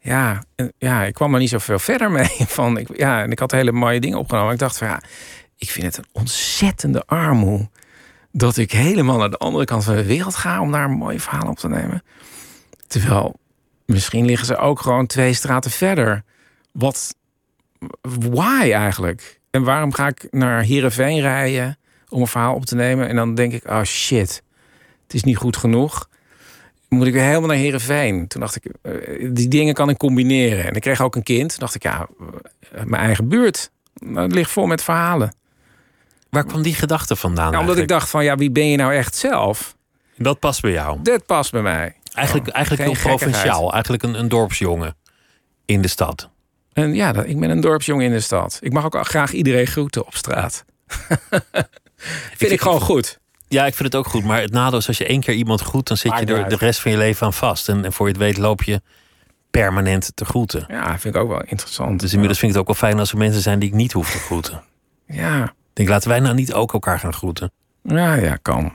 [0.00, 2.36] Ja, en, ja, ik kwam er niet zoveel verder mee.
[2.58, 4.52] Van, ik, ja, en ik had hele mooie dingen opgenomen.
[4.52, 5.00] Ik dacht van ja,
[5.56, 7.68] ik vind het een ontzettende armoe.
[8.32, 11.20] Dat ik helemaal naar de andere kant van de wereld ga om daar een mooie
[11.20, 12.02] verhaal op te nemen.
[12.86, 13.36] Terwijl
[13.86, 16.24] misschien liggen ze ook gewoon twee straten verder.
[16.72, 17.14] Wat,
[18.02, 19.40] why eigenlijk?
[19.50, 23.08] En waarom ga ik naar Heerenveen rijden om een verhaal op te nemen?
[23.08, 24.42] En dan denk ik, oh shit,
[25.06, 26.08] het is niet goed genoeg.
[26.88, 28.26] Moet ik weer helemaal naar Heerenveen?
[28.28, 28.92] Toen dacht ik, eh,
[29.32, 30.64] die dingen kan ik combineren.
[30.64, 31.48] En ik kreeg ook een kind.
[31.50, 32.06] Toen dacht ik, ja,
[32.72, 33.70] eh, mijn eigen buurt.
[33.94, 35.34] Nou, ligt vol met verhalen.
[36.30, 38.00] Waar kwam die gedachte vandaan Nou, omdat ik eigenlijk?
[38.00, 39.76] dacht van, ja, wie ben je nou echt zelf?
[40.16, 40.98] Dat past bij jou.
[41.02, 41.94] Dat past bij mij.
[42.12, 43.72] Eigenlijk, eigenlijk geen heel provinciaal.
[43.72, 44.96] Eigenlijk een, een dorpsjongen
[45.64, 46.30] in de stad.
[46.72, 48.58] En ja, dat- ik ben een dorpsjongen in de stad.
[48.62, 50.64] Ik mag ook graag iedereen groeten op straat.
[52.36, 53.18] Vind ik, gewoon goed.
[53.48, 54.24] Ja, ik vind het ook goed.
[54.24, 55.86] Maar het nadeel is als je één keer iemand groet...
[55.88, 57.68] dan zit je er de rest van je leven aan vast.
[57.68, 58.80] En, en voor je het weet loop je
[59.50, 60.64] permanent te groeten.
[60.68, 62.00] Ja, vind ik ook wel interessant.
[62.00, 63.92] Dus inmiddels vind ik het ook wel fijn als er mensen zijn die ik niet
[63.92, 64.62] hoef te groeten.
[65.08, 67.50] Ja, Ik denk, laten wij nou niet ook elkaar gaan groeten.
[67.82, 68.72] ja, ja, kan.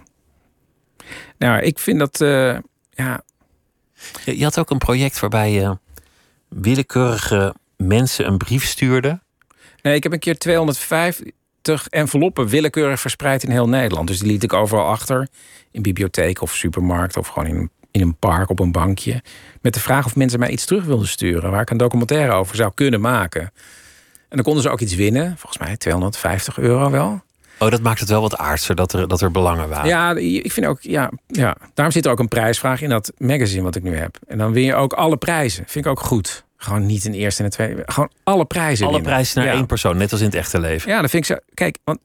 [1.38, 2.22] Nou, ik vind dat...
[2.22, 2.58] eh,
[2.90, 3.22] ja,
[4.26, 5.78] Je, je had ook een project waarbij je
[6.50, 9.20] willekeurige mensen een brief stuurde.
[9.82, 11.26] nee, ik heb een keer 250
[11.90, 14.08] enveloppen willekeurig verspreid in heel Nederland.
[14.08, 15.28] Dus die liet ik overal achter.
[15.72, 19.24] In bibliotheek of supermarkt of gewoon in, in een park op een bankje.
[19.62, 21.52] Met de vraag of mensen mij iets terug wilden sturen.
[21.52, 23.42] Waar ik een documentaire over zou kunnen maken.
[23.42, 25.38] En dan konden ze ook iets winnen.
[25.38, 27.22] Volgens mij 250 euro wel.
[27.60, 29.88] Oh, dat maakt het wel wat aardser dat er, dat er belangen waren.
[29.88, 33.64] Ja, ik vind ook, ja, ja, daarom zit er ook een prijsvraag in dat magazine
[33.64, 34.18] wat ik nu heb.
[34.28, 35.64] En dan win je ook alle prijzen.
[35.68, 36.44] Vind ik ook goed.
[36.64, 37.84] Gewoon niet een eerste en een tweede.
[37.86, 38.86] Gewoon alle prijzen.
[38.86, 39.12] Alle winnen.
[39.12, 39.54] prijzen naar ja.
[39.54, 40.92] één persoon, net als in het echte leven.
[40.92, 41.42] Ja, dat vind ik zo.
[41.54, 42.00] Kijk, want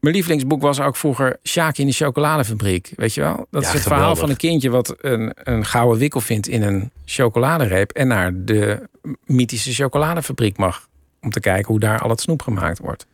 [0.00, 2.92] mijn lievelingsboek was ook vroeger Sjaak in de chocoladefabriek.
[2.96, 3.46] Weet je wel?
[3.50, 6.62] Dat Ja, is het verhaal van een kindje wat een, een gouden wikkel vindt in
[6.62, 7.90] een chocoladereep.
[7.90, 8.88] En naar de
[9.24, 10.88] mythische chocoladefabriek mag.
[11.20, 13.06] Om te kijken hoe daar al het snoep gemaakt wordt.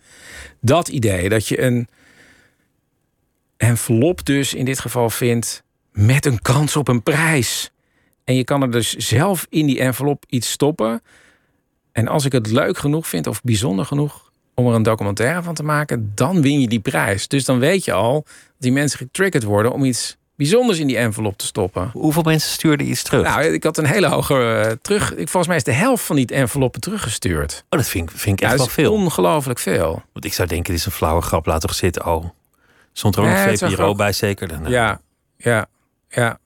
[0.61, 1.89] Dat idee dat je een
[3.57, 7.71] envelop dus in dit geval vindt met een kans op een prijs.
[8.25, 11.03] En je kan er dus zelf in die envelop iets stoppen.
[11.93, 15.55] En als ik het leuk genoeg vind of bijzonder genoeg om er een documentaire van
[15.55, 17.29] te maken, dan win je die prijs.
[17.29, 20.97] Dus dan weet je al dat die mensen getriggerd worden om iets bijzonders in die
[20.99, 21.91] envelop te stoppen.
[21.93, 23.23] Hoeveel mensen stuurden iets terug?
[23.23, 25.11] Nou, ik had een hele hoge eh, terug.
[25.11, 27.65] Ik, volgens mij is de helft van die enveloppen teruggestuurd.
[27.71, 28.93] oh, dat vind, ik- vind ik echt dat wel veel.
[28.93, 30.03] ongelooflijk veel.
[30.13, 32.07] Want ik zou denken, dit is een flauwe grap, laat toch zitten.
[32.07, 32.25] Oh,
[32.93, 34.49] stond er ook Nee, wel VPRO bij, zeker?
[34.49, 35.01] Dan, eh, Ja,
[35.37, 35.67] ja,
[36.09, 36.39] ja.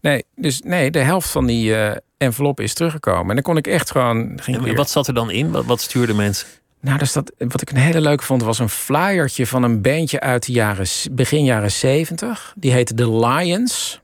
[0.00, 3.28] Nee, dus nee, de helft van die eh enveloppen is teruggekomen.
[3.28, 4.16] En dan kon ik echt gewoon.
[4.16, 5.50] Ging ik En weer- wat zat er dan in?
[5.50, 6.46] Wat, wat stuurden mensen?
[6.80, 10.20] Nou, dus dat, wat ik een hele leuke vond, was een flyertje van een bandje
[10.20, 12.52] uit de jaren, begin jaren 70.
[12.56, 14.00] Die heette The Lions.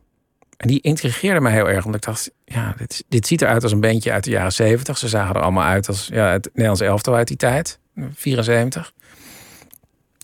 [0.57, 3.73] En die intrigeerde me heel erg, omdat ik dacht, ja, dit, dit ziet eruit als
[3.73, 4.99] een bandje uit de jaren 70.
[4.99, 7.79] Ze zagen er allemaal uit als ja, het Nederlands elftal uit die tijd,
[8.15, 8.93] 74.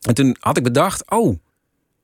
[0.09, 1.39] En toen had ik bedacht, oh,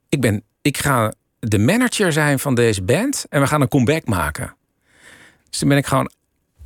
[0.08, 4.06] ik, ben, ik ga de manager zijn van deze band en we gaan een comeback
[4.06, 4.54] maken.
[5.50, 6.10] Dus toen ben ik gewoon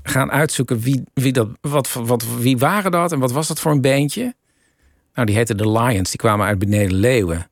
[0.02, 3.72] gaan uitzoeken wie, wie, dat, wat, wat, wie waren dat en wat was dat voor
[3.72, 4.34] een beentje.
[5.14, 6.10] Nou, die heette The Lions.
[6.10, 7.50] Die kwamen uit Beneden Leeuwen.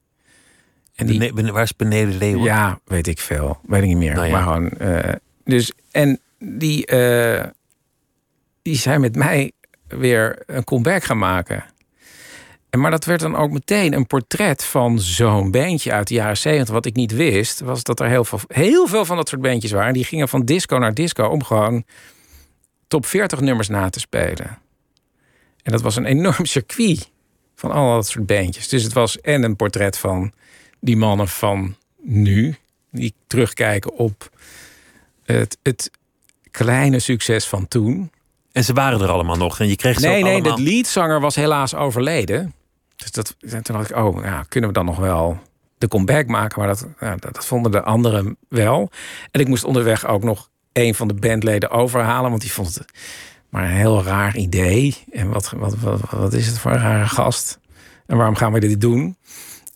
[0.94, 2.44] En die, Bene- waar is beneden Leeuwen?
[2.44, 3.60] ja, weet ik veel.
[3.66, 4.14] Weet ik niet meer.
[4.14, 4.32] Nou ja.
[4.32, 4.68] Maar gewoon.
[4.70, 5.14] eh,
[5.44, 7.46] dus, en die, eh,
[8.62, 9.52] die zijn met mij
[9.88, 11.64] weer een comeback gaan maken.
[12.70, 16.36] En maar dat werd dan ook meteen een portret van zo'n bandje uit de jaren
[16.36, 16.74] 70.
[16.74, 19.72] Wat ik niet wist, was dat er heel veel, heel veel van dat soort bandjes
[19.72, 19.92] waren.
[19.92, 21.84] Die gingen van disco naar disco om gewoon
[22.88, 24.58] top 40 nummers na te spelen.
[25.62, 27.10] En dat was een enorm circuit
[27.54, 28.68] van al dat soort bandjes.
[28.68, 30.32] Dus het was en een portret van
[30.80, 32.56] die mannen van nu,
[32.90, 34.30] die terugkijken op
[35.24, 35.90] het, het
[36.50, 38.10] kleine succes van toen.
[38.52, 39.60] En ze waren er allemaal nog.
[39.60, 40.56] En je kreeg ze Nee, nee, allemaal...
[40.56, 42.54] de leadzanger was helaas overleden.
[43.00, 45.38] Dus dat, en toen dacht ik, oh, ja, kunnen we dan nog wel
[45.78, 46.58] de comeback maken?
[46.58, 48.90] Maar dat, ja, dat, vonden de anderen wel.
[49.30, 52.84] En ik moest onderweg ook nog een van de bandleden overhalen, want die vond het
[53.48, 55.04] maar een heel raar idee.
[55.12, 57.58] En wat, wat, wat, wat is het voor een rare gast?
[58.06, 59.16] En waarom gaan we dit doen?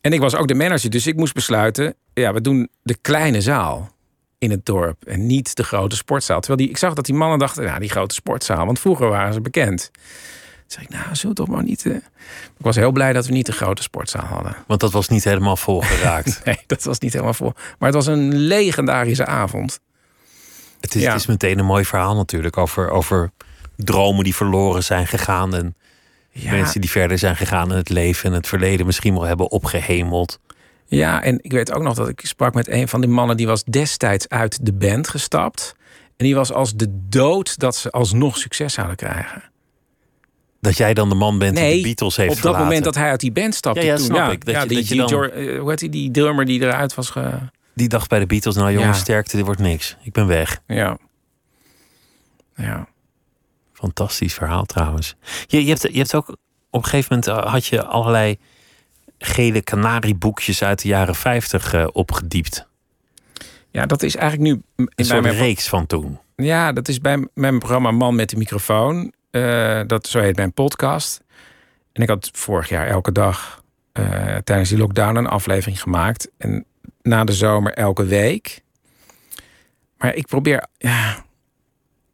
[0.01, 3.41] En ik was ook de manager, dus ik moest besluiten: ja, we doen de kleine
[3.41, 3.93] zaal
[4.39, 6.41] in het dorp en niet de grote sportzaal.
[6.41, 9.33] Terwijl die, ik zag dat die mannen dachten: ja, die grote sportzaal, want vroeger waren
[9.33, 9.91] ze bekend.
[10.67, 11.87] Zeg ik, nou, we toch maar niet...
[11.87, 11.95] eh.
[11.95, 12.03] Ik
[12.57, 14.57] was heel blij dat we niet de grote sportzaal hadden.
[14.67, 16.41] Want dat was niet helemaal volgeraakt.
[16.45, 17.53] Nee, dat was niet helemaal vol.
[17.79, 19.81] Maar het was een legendarische avond.
[20.81, 21.11] het, is, Ja.
[21.12, 23.31] het is meteen een mooi verhaal natuurlijk over, over
[23.77, 25.55] dromen die verloren zijn gegaan.
[25.55, 25.75] En
[26.31, 29.51] Ja, mensen die verder zijn gegaan in het leven en het verleden misschien wel hebben
[29.51, 30.41] opgehemeld.
[30.87, 33.37] ja, en ik weet ook nog dat ik sprak met een van die mannen...
[33.37, 35.75] die was destijds uit de band gestapt.
[36.17, 39.43] En die was als de dood dat ze alsnog succes zouden krijgen.
[40.65, 42.67] Dat jij dan de man bent die de Beatles heeft op dat verlaten.
[42.67, 43.81] moment dat hij uit die band stapte.
[43.81, 44.45] Ja, ja, toen, snap ik.
[44.45, 46.95] Dat ja, je- die, dat je dan- eh, hoe heet die, die drummer die eruit
[46.95, 47.31] was ge...
[47.75, 49.03] Die dacht bij de Beatles, nou jongens, Ja.
[49.03, 49.97] sterkte, dit wordt niks.
[50.03, 50.61] Ik ben weg.
[50.67, 50.99] Ja.
[52.57, 52.87] Ja.
[53.73, 55.15] Fantastisch verhaal trouwens.
[55.47, 56.29] Je, je, hebt, je hebt ook
[56.71, 58.39] op een gegeven moment eh, had je allerlei
[59.19, 62.67] gele kanarieboekjes uit de jaren 50 eh, opgediept.
[63.71, 64.62] ja, dat is eigenlijk nu...
[64.77, 66.19] Een bij soort mijn- reeks van toen.
[66.37, 69.12] Ja, dat is bij mijn programma Man met de microfoon.
[69.35, 71.22] Eh, dat, zo heet mijn podcast.
[71.93, 73.62] En ik had vorig jaar elke dag
[73.93, 76.30] eh, tijdens die lockdown een aflevering gemaakt.
[76.39, 76.64] En
[77.03, 78.62] na de zomer elke week.
[79.97, 81.24] Maar ik probeer, ja,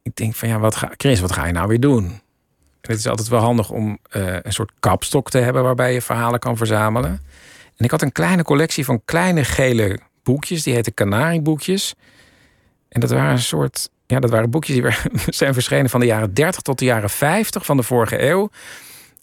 [0.02, 2.04] ik denk van ja, wat ga, Chris, wat ga je nou weer doen?
[2.80, 6.02] En het is altijd wel handig om eh, een soort kapstok te hebben waarbij je
[6.02, 7.10] verhalen kan verzamelen.
[7.76, 11.94] En ik had een kleine collectie van kleine gele boekjes, die heten Canarieboekjes.
[12.88, 14.84] En dat waren een soort, ja, dat waren boekjes die
[15.40, 18.50] zijn verschenen van de jaren 30 tot de jaren 50 van de vorige eeuw.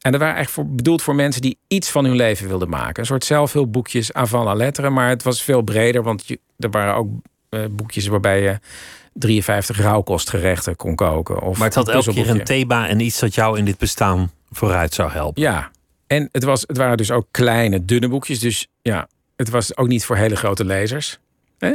[0.01, 2.99] En dat waren eigenlijk voor, bedoeld voor mensen die iets van hun leven wilden maken.
[2.99, 6.95] Een soort zelfhulpboekjes avant la lettre, maar het was veel breder, want je, er waren
[6.95, 7.09] ook
[7.49, 8.59] eh, boekjes waarbij je
[9.13, 11.41] 53 rauwkostgerechten kon koken.
[11.41, 14.31] Of Maar het had elke keer een thema en iets dat jou in dit bestaan
[14.49, 15.41] vooruit zou helpen.
[15.41, 15.71] Ja,
[16.07, 18.39] en het, was, het waren dus ook kleine, dunne boekjes.
[18.39, 21.19] Dus ja, het was ook niet voor hele grote lezers.
[21.57, 21.73] Hè?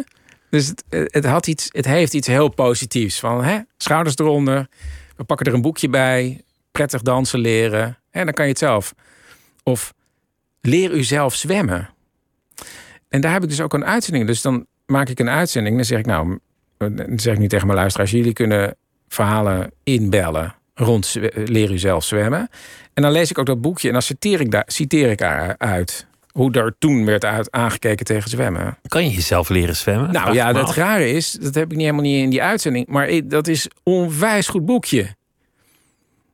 [0.53, 3.21] Dus het, het, had iets, het heeft iets heel positiefs.
[3.21, 4.69] Van hè, schouders eronder,
[5.17, 6.41] we pakken er een boekje bij,
[6.73, 7.99] prettig dansen leren.
[8.11, 8.95] En dan kan je het zelf.
[9.63, 9.93] Of
[10.61, 11.91] leer u zelf zwemmen.
[13.09, 14.27] En daar heb ik dus ook een uitzending.
[14.27, 15.77] Dus dan maak ik een uitzending.
[15.77, 16.39] Dan zeg ik nou,
[16.79, 18.77] dan zeg ik nu tegen mijn luisteraars, jullie kunnen
[19.09, 22.49] verhalen inbellen rond leer u zelf zwemmen.
[22.95, 25.23] En dan lees ik ook dat boekje en dan citeer ik, daar, citeer ik
[25.59, 28.79] uit hoe er toen werd uit, aangekeken tegen zwemmen.
[28.87, 30.13] Kan je jezelf leren zwemmen?
[30.13, 30.77] Nou ja, dat af.
[30.77, 34.49] rare is, dat heb ik niet helemaal niet in die uitzending, maar dat is onwijs
[34.49, 35.15] goed boekje.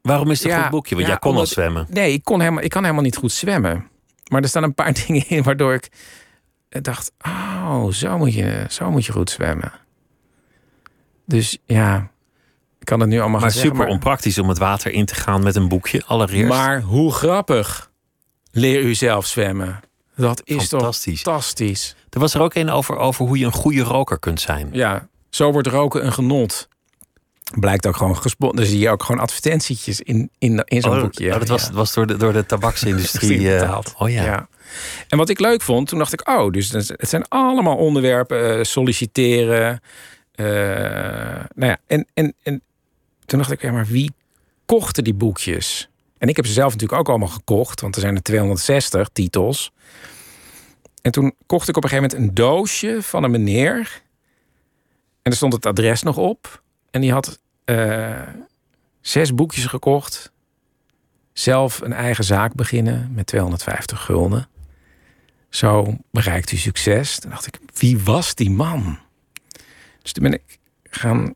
[0.03, 0.95] Waarom is het een Ja, goed boekje?
[0.95, 1.87] Want ja, jij kon al omdat- zwemmen.
[1.91, 3.89] Nee, ik, kon helemaal, ik kan helemaal niet goed zwemmen.
[4.31, 5.89] Maar er staan een paar dingen in waardoor ik
[6.69, 9.73] dacht, oh, zo moet je, zo moet je goed zwemmen.
[11.27, 12.11] Dus ja,
[12.79, 15.43] ik kan het nu allemaal Maar zeggen, super onpraktisch om het water in te gaan
[15.43, 16.49] met een boekje, allereerst.
[16.49, 17.91] Maar hoe grappig.
[18.51, 19.81] Leer u zelf zwemmen.
[20.19, 21.23] Dat is Fantastisch.
[21.23, 21.95] toch fantastisch.
[22.11, 24.69] Er was er ook een over, over hoe je een goede roker kunt zijn.
[24.73, 26.69] Ja, zo wordt roken een genot.
[27.61, 28.57] Blijkt ook gewoon gespot.
[28.57, 31.33] Dan zie je ook gewoon advertentietjes in, in, in zo'n Oh, boekje.
[31.33, 31.67] oh, dat was, Ja.
[31.67, 33.51] dat was door de, door de tabaksindustrie.
[33.55, 33.95] eh, betaald.
[33.99, 34.49] oh ja.
[35.09, 38.59] En wat ik leuk vond, toen dacht ik, oh, dus het zijn allemaal onderwerpen.
[38.59, 39.81] eh, solliciteren.
[40.35, 40.47] eh,
[41.55, 42.63] nou ja, en, en, en
[43.27, 44.13] toen dacht ik, ja, maar wie
[44.67, 45.89] kochten die boekjes?
[46.19, 49.73] En ik heb ze zelf natuurlijk ook allemaal gekocht, want er zijn er 260 titels.
[51.03, 54.03] En toen kocht ik op een gegeven moment een doosje van een meneer.
[55.23, 56.63] En er stond het adres nog op.
[56.91, 58.23] En die had eh,
[59.01, 60.33] zes boekjes gekocht.
[61.33, 64.49] Zelf een eigen zaak beginnen met 250 gulden.
[65.49, 67.19] Zo bereikt u succes.
[67.19, 68.99] Toen dacht ik, wie was die man?
[70.03, 70.59] Dus toen ben ik
[70.91, 71.35] gaan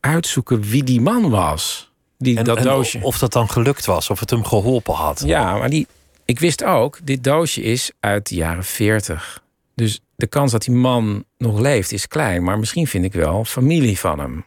[0.00, 1.89] uitzoeken wie die man was.
[2.22, 2.98] Die En, dat en doosje.
[3.02, 5.22] of dat dan gelukt was, of het hem geholpen had.
[5.26, 5.86] Ja, maar die,
[6.24, 9.42] ik wist ook, dit doosje is uit de jaren 40.
[9.74, 12.42] Dus de kans dat die man nog leeft is klein.
[12.42, 14.44] Maar misschien vind ik wel familie van hem.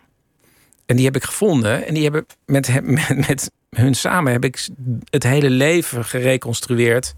[0.85, 1.87] En die heb ik gevonden.
[1.87, 4.67] En die hebben met, hem, met, met hun samen heb ik
[5.09, 7.13] het hele leven gereconstrueerd.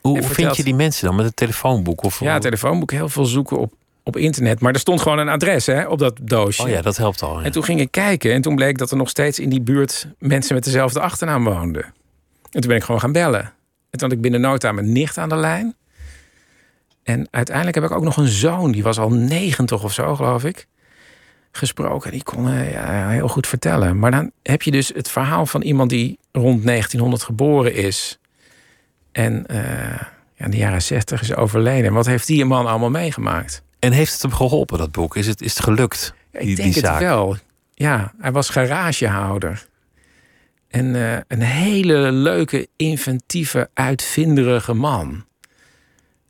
[0.00, 2.02] Hoe, vind je die mensen dan met het telefoonboek?
[2.02, 3.72] Of, Ja, telefoonboek, heel veel zoeken op,
[4.02, 4.60] op internet.
[4.60, 6.62] Maar er stond gewoon een adres hè, op dat doosje.
[6.62, 7.38] Oh ja, dat helpt al.
[7.38, 7.44] ja.
[7.44, 10.06] En toen ging ik kijken en toen bleek dat er nog steeds in die buurt
[10.18, 11.84] mensen met dezelfde achternaam woonden.
[12.50, 13.40] En toen ben ik gewoon gaan bellen.
[13.40, 15.74] En toen had ik binnen no time mijn nicht aan de lijn.
[17.02, 20.44] En uiteindelijk heb ik ook nog een zoon, die was al 90 of zo, geloof
[20.44, 20.66] ik,
[21.52, 22.10] gesproken.
[22.10, 23.98] Die kon ja, heel goed vertellen.
[23.98, 28.18] Maar dan heb je dus het verhaal van iemand die rond 1900 geboren is.
[29.12, 30.00] En eh,
[30.34, 31.84] ja, in de jaren 60 is overleden.
[31.84, 33.62] En wat heeft die man allemaal meegemaakt?
[33.82, 35.16] En heeft het hem geholpen, dat boek?
[35.16, 36.14] Is het, is het gelukt?
[36.32, 37.36] Ja, die, ik denk die het wel.
[37.74, 39.66] Ja, hij was garagehouder.
[40.68, 45.24] En eh, een hele leuke, inventieve, uitvinderige man.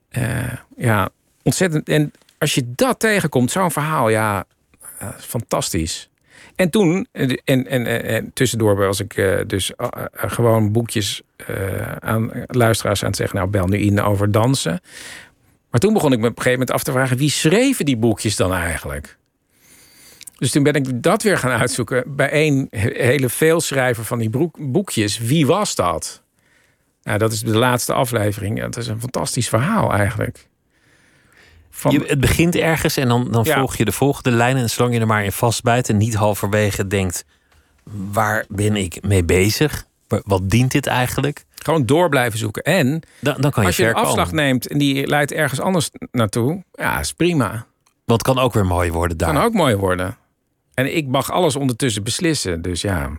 [0.09, 1.09] Eh, ja,
[1.43, 1.89] ontzettend.
[1.89, 4.45] En als je dat tegenkomt, zo'n verhaal, ja,
[4.99, 6.09] eh, fantastisch.
[6.57, 11.23] En toen, en, en, en, en tussendoor was ik uh, dus uh, gewoon boekjes
[11.99, 13.37] aan luisteraars aan het zeggen...
[13.37, 14.81] nou, bel nu in over dansen.
[15.73, 17.17] Maar toen begon ik me op een gegeven moment af te vragen...
[17.17, 19.19] wie schreven die boekjes dan eigenlijk?
[20.37, 22.05] Dus toen ben ik dat weer gaan uitzoeken.
[22.17, 25.19] Bij één hele veelschrijver van die boekjes.
[25.19, 26.23] Wie was dat?
[27.03, 28.61] Nou, dat is de laatste aflevering.
[28.61, 30.49] Dat is een fantastisch verhaal eigenlijk.
[31.71, 31.93] Van...
[31.93, 33.59] Je, het begint ergens en dan, dan ja.
[33.59, 34.57] volg je de volgende lijn.
[34.57, 37.25] En zolang je er maar in vastbijt en niet halverwege denkt:
[38.13, 39.87] waar ben ik mee bezig?
[40.25, 41.45] Wat dient dit eigenlijk?
[41.55, 42.63] Gewoon door blijven zoeken.
[42.63, 45.91] En dan, dan kan je als je een afslag neemt en die leidt ergens anders
[46.11, 47.67] naartoe, ja, is prima.
[48.05, 49.33] Want kan ook weer mooi worden daar.
[49.33, 50.17] Kan ook mooi worden.
[50.75, 52.63] En ik mag alles ondertussen beslissen.
[52.63, 53.11] Dus ja,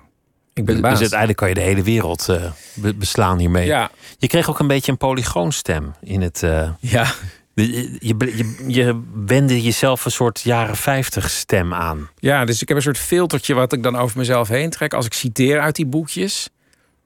[0.54, 0.91] ik ben dus, baas.
[0.91, 2.28] Dus uiteindelijk kan je de hele wereld
[2.76, 3.66] uh, beslaan hiermee.
[3.66, 3.91] Ja.
[4.18, 6.41] Je kreeg ook een beetje een polygoonstem in het.
[6.44, 7.14] Uh, ja.
[7.56, 12.10] Je, je, je, wende jezelf een soort jaren 50 stem aan.
[12.16, 14.94] Ja, dus ik heb een soort filtertje wat ik dan over mezelf heen trek.
[14.94, 16.50] Als ik citeer uit die boekjes.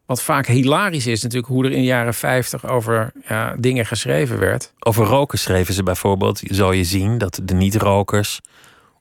[0.08, 4.40] Wat vaak hilarisch is natuurlijk hoe er in de jaren 50 over ja, dingen geschreven
[4.40, 4.74] werd.
[4.80, 6.42] Over roken schreven ze bijvoorbeeld.
[6.44, 8.40] Zal je zien dat de niet-rokers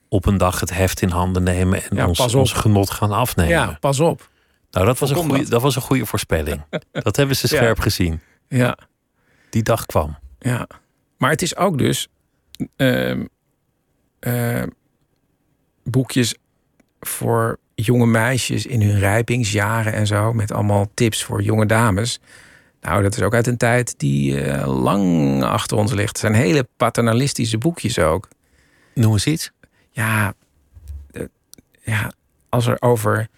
[0.08, 3.52] op een dag het heft in handen nemen en ja, ons, ons genot gaan afnemen.
[3.52, 4.28] Ja, pas op.
[4.70, 6.62] Nou, dat was, een goeie, dat was een goede voorspelling.
[6.92, 7.82] dat hebben ze scherp ja.
[7.82, 8.20] gezien.
[8.48, 8.78] Ja.
[9.50, 10.18] Die dag kwam.
[10.38, 10.68] Ja.
[11.18, 12.08] Maar het is ook dus
[12.76, 13.16] uh,
[14.20, 14.62] uh,
[15.84, 16.34] boekjes
[17.00, 20.32] voor jonge meisjes in hun rijpingsjaren en zo.
[20.32, 22.20] Met allemaal tips voor jonge dames.
[22.80, 26.08] Nou, dat is ook uit een tijd die uh, lang achter ons ligt.
[26.08, 28.28] Het zijn hele paternalistische boekjes ook.
[28.94, 29.50] Noem eens iets.
[29.90, 30.34] Ja,
[31.82, 32.12] ja
[32.48, 33.28] als er over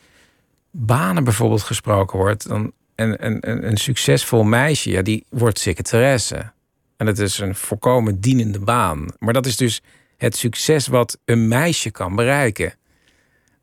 [0.70, 2.48] banen bijvoorbeeld gesproken wordt...
[2.48, 6.52] dan een, een, een succesvol meisje, ja, die wordt secretaresse.
[6.96, 9.06] En dat is een volkomen dienende baan.
[9.18, 9.82] Maar dat is dus
[10.16, 12.74] het succes wat een meisje kan bereiken.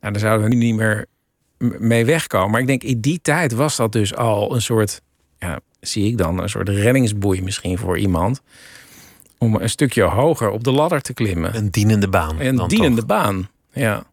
[0.06, 1.06] Nou, daar zouden we nu niet meer
[1.80, 2.52] mee wegkomen.
[2.52, 5.02] Maar ik denk, in die tijd was dat dus al een soort,
[5.40, 8.42] ja, zie ik dan, een soort reddingsboei misschien voor iemand.
[9.38, 11.56] Om een stukje hoger op de ladder te klimmen.
[11.56, 12.40] Een dienende baan.
[12.40, 13.06] Een dienende toch?
[13.06, 14.04] baan, ja.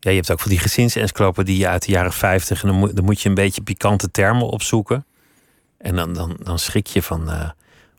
[0.00, 2.62] Ja, je hebt ook van die gezinsencyclopedieën uit de jaren 50.
[2.62, 5.04] En dan moet, dan moet je een beetje pikante termen opzoeken.
[5.78, 7.50] En dan, dan, dan schrik je van uh,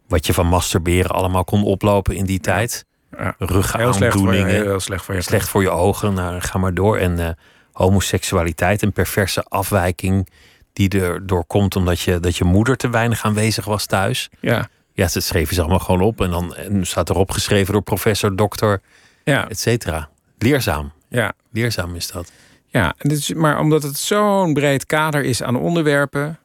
[0.07, 2.85] wat je van masturberen allemaal kon oplopen in die tijd.
[3.17, 3.35] Ja.
[3.37, 4.47] Rugaandoeningen.
[4.47, 6.13] Heel, heel slecht voor je, slecht voor je ogen.
[6.13, 6.97] Nou, ga maar door.
[6.97, 7.29] En uh,
[7.71, 10.29] homoseksualiteit, een perverse afwijking
[10.73, 14.29] die er door komt omdat je, dat je moeder te weinig aanwezig was thuis.
[14.39, 14.69] Ja.
[14.93, 16.21] Ja, dat schreven ze allemaal gewoon op.
[16.21, 18.81] En dan en staat erop geschreven door professor, dokter,
[19.23, 19.49] ja.
[19.49, 20.09] et cetera.
[20.37, 20.91] Leerzaam.
[21.09, 21.33] Ja.
[21.51, 22.31] Leerzaam is dat.
[22.67, 22.95] Ja,
[23.35, 26.39] maar omdat het zo'n breed kader is aan onderwerpen,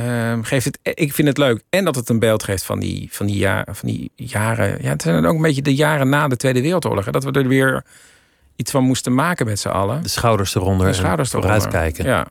[0.00, 1.62] Um, geeft het, ik vind het leuk.
[1.70, 4.82] En dat het een beeld geeft van die, van die, ja, van die jaren.
[4.82, 7.04] Ja, het zijn ook een beetje de jaren na de Tweede Wereldoorlog.
[7.04, 7.84] Hè, dat we er weer
[8.56, 10.02] iets van moesten maken met z'n allen.
[10.02, 10.86] De schouders eronder.
[10.86, 11.50] De schouders eronder.
[11.50, 12.04] Vooruitkijken.
[12.04, 12.26] Ja.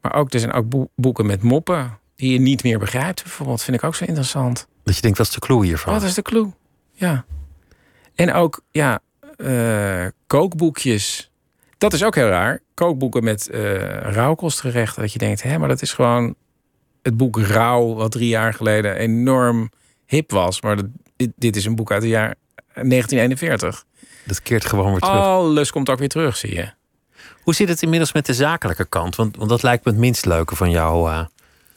[0.00, 3.22] Maar ook, er zijn ook boeken met moppen die je niet meer begrijpt.
[3.22, 4.66] Bijvoorbeeld, vind ik ook zo interessant.
[4.84, 5.92] Dat je denkt, wat is de clue hiervan?
[5.92, 6.52] Wat is de clue?
[6.92, 7.24] Ja.
[8.14, 9.00] En ook, ja,
[9.36, 11.30] uh, kookboekjes
[11.78, 12.60] dat is ook heel raar.
[12.76, 15.02] Kookboeken met uh, rauwkostgerechten.
[15.02, 16.34] Dat je denkt, hé, maar dat is gewoon
[17.02, 19.70] het boek Rauw, wat drie jaar geleden enorm
[20.06, 20.60] hip was.
[20.60, 23.84] Maar dat, dit, dit, is een boek uit het jaar 1941.
[24.24, 25.16] Dat keert gewoon weer terug.
[25.16, 26.70] Alles komt ook weer terug, zie je.
[27.42, 29.16] Hoe zit het inmiddels met de zakelijke kant?
[29.16, 31.10] Want, want dat lijkt me het minst leuke van jou.
[31.10, 31.24] Uh,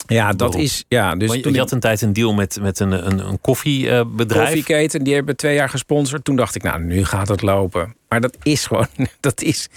[0.06, 0.84] ja, dat is.
[0.88, 4.44] Ja, dus je, je had een tijd een deal met, met een, een, een koffiebedrijf.
[4.44, 6.24] Koffieketen, die hebben twee jaar gesponsord.
[6.24, 7.96] Toen dacht ik, nou, nu gaat het lopen.
[8.08, 8.86] Maar dat is gewoon.
[9.20, 9.68] Dat is.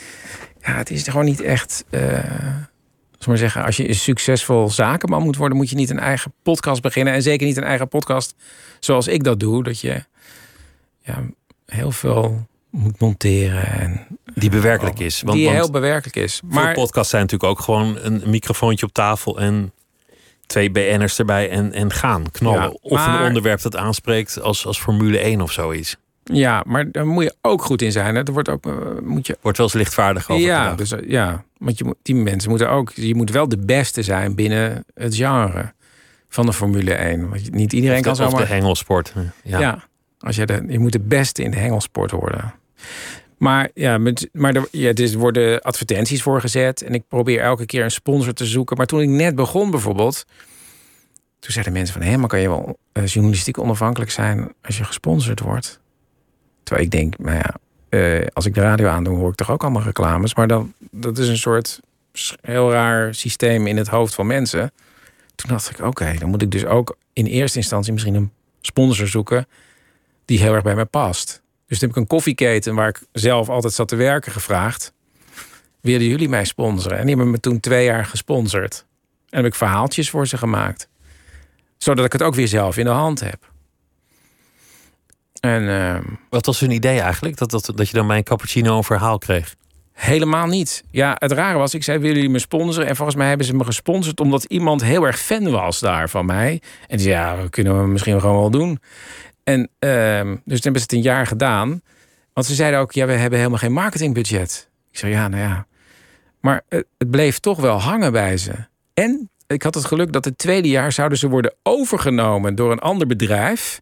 [0.66, 1.86] Ja, het is gewoon niet echt.
[1.89, 2.20] Uh,
[3.28, 6.82] maar zeggen, als je een succesvol zakenman moet worden, moet je niet een eigen podcast
[6.82, 7.14] beginnen.
[7.14, 8.36] En zeker niet een eigen podcast
[8.80, 9.64] zoals ik dat doe.
[9.64, 10.03] Dat je
[11.01, 11.24] ja,
[11.66, 13.68] heel veel moet monteren.
[13.68, 15.22] En, die bewerkelijk is.
[15.22, 16.41] Want, die heel bewerkelijk is.
[16.45, 19.74] Maar podcasts zijn natuurlijk ook gewoon een microfoontje op tafel en
[20.45, 22.61] twee BN'ers erbij en, en gaan knallen.
[22.61, 25.97] Ja, of een onderwerp dat aanspreekt als, als Formule 1 of zoiets.
[26.24, 28.15] Ja, maar daar moet je ook goed in zijn.
[28.15, 28.24] Hè?
[28.24, 29.38] Er wordt ook uh, moet je.
[29.41, 30.45] Wordt wel eens lichtvaardig over.
[30.45, 32.91] Ja, dus, uh, ja, want je moet, die mensen moeten ook.
[32.91, 35.74] Je moet wel de beste zijn binnen het genre
[36.30, 37.30] van de Formule 1.
[37.30, 38.34] Want niet iedereen kan zomaar.
[38.34, 39.13] Of de hengelsport.
[39.43, 39.59] Ja.
[39.59, 39.88] ja,
[40.19, 42.53] als je, de, je moet de beste in de hengelsport worden.
[43.38, 46.82] Maar ja, met, maar er, ja, er worden advertenties voor gezet.
[46.82, 48.78] En ik probeer elke keer een sponsor te zoeken.
[48.78, 50.26] Maar toen ik net begon bijvoorbeeld.
[51.39, 52.01] Toen zeiden mensen van...
[52.01, 54.53] hé, maar kan je wel uh, journalistiek onafhankelijk zijn...
[54.61, 55.80] als je gesponsord wordt?
[56.64, 57.53] Terwijl ik denk, nou ja...
[57.89, 60.36] Uh, als ik de radio aandoe, hoor ik toch ook allemaal reclames.
[60.36, 61.80] Maar dan, dat is een soort
[62.41, 64.72] heel raar systeem in het hoofd van mensen.
[65.36, 69.07] Toen dacht ik, oké, dan moet ik dus ook in eerste instantie misschien een sponsor
[69.07, 69.47] zoeken
[70.26, 71.41] die heel erg bij mij past.
[71.68, 74.93] Dus toen heb ik een koffieketen waar ik zelf altijd zat te werken gevraagd.
[75.82, 76.97] Willen jullie mij sponsoren?
[76.97, 78.86] En die hebben me toen twee jaar gesponsord.
[79.30, 80.88] En heb ik verhaaltjes voor ze gemaakt.
[81.78, 83.51] Zodat ik het ook weer zelf in de hand heb.
[85.43, 87.37] En ehm, Wat was hun idee eigenlijk?
[87.37, 89.55] Dat, dat, dat je dan bij een cappuccino een verhaal kreeg?
[89.93, 90.83] helemaal niet.
[90.91, 92.87] Ja, het rare was, ik zei, willen jullie me sponsoren?
[92.87, 96.25] En volgens mij hebben ze me gesponsord omdat iemand heel erg fan was daar van
[96.25, 96.61] mij.
[96.87, 98.79] En die zei, ja, dat kunnen we misschien gewoon wel doen.
[99.43, 101.81] En ehm, dus toen hebben ze het een jaar gedaan.
[102.33, 104.69] Want ze zeiden ook, ja, we hebben helemaal geen marketingbudget.
[104.91, 105.67] Ik zei, ja, nou ja.
[106.39, 108.53] Maar het, het bleef toch wel hangen bij ze.
[108.93, 112.79] En ik had het geluk dat het tweede jaar zouden ze worden overgenomen door een
[112.79, 113.81] ander bedrijf.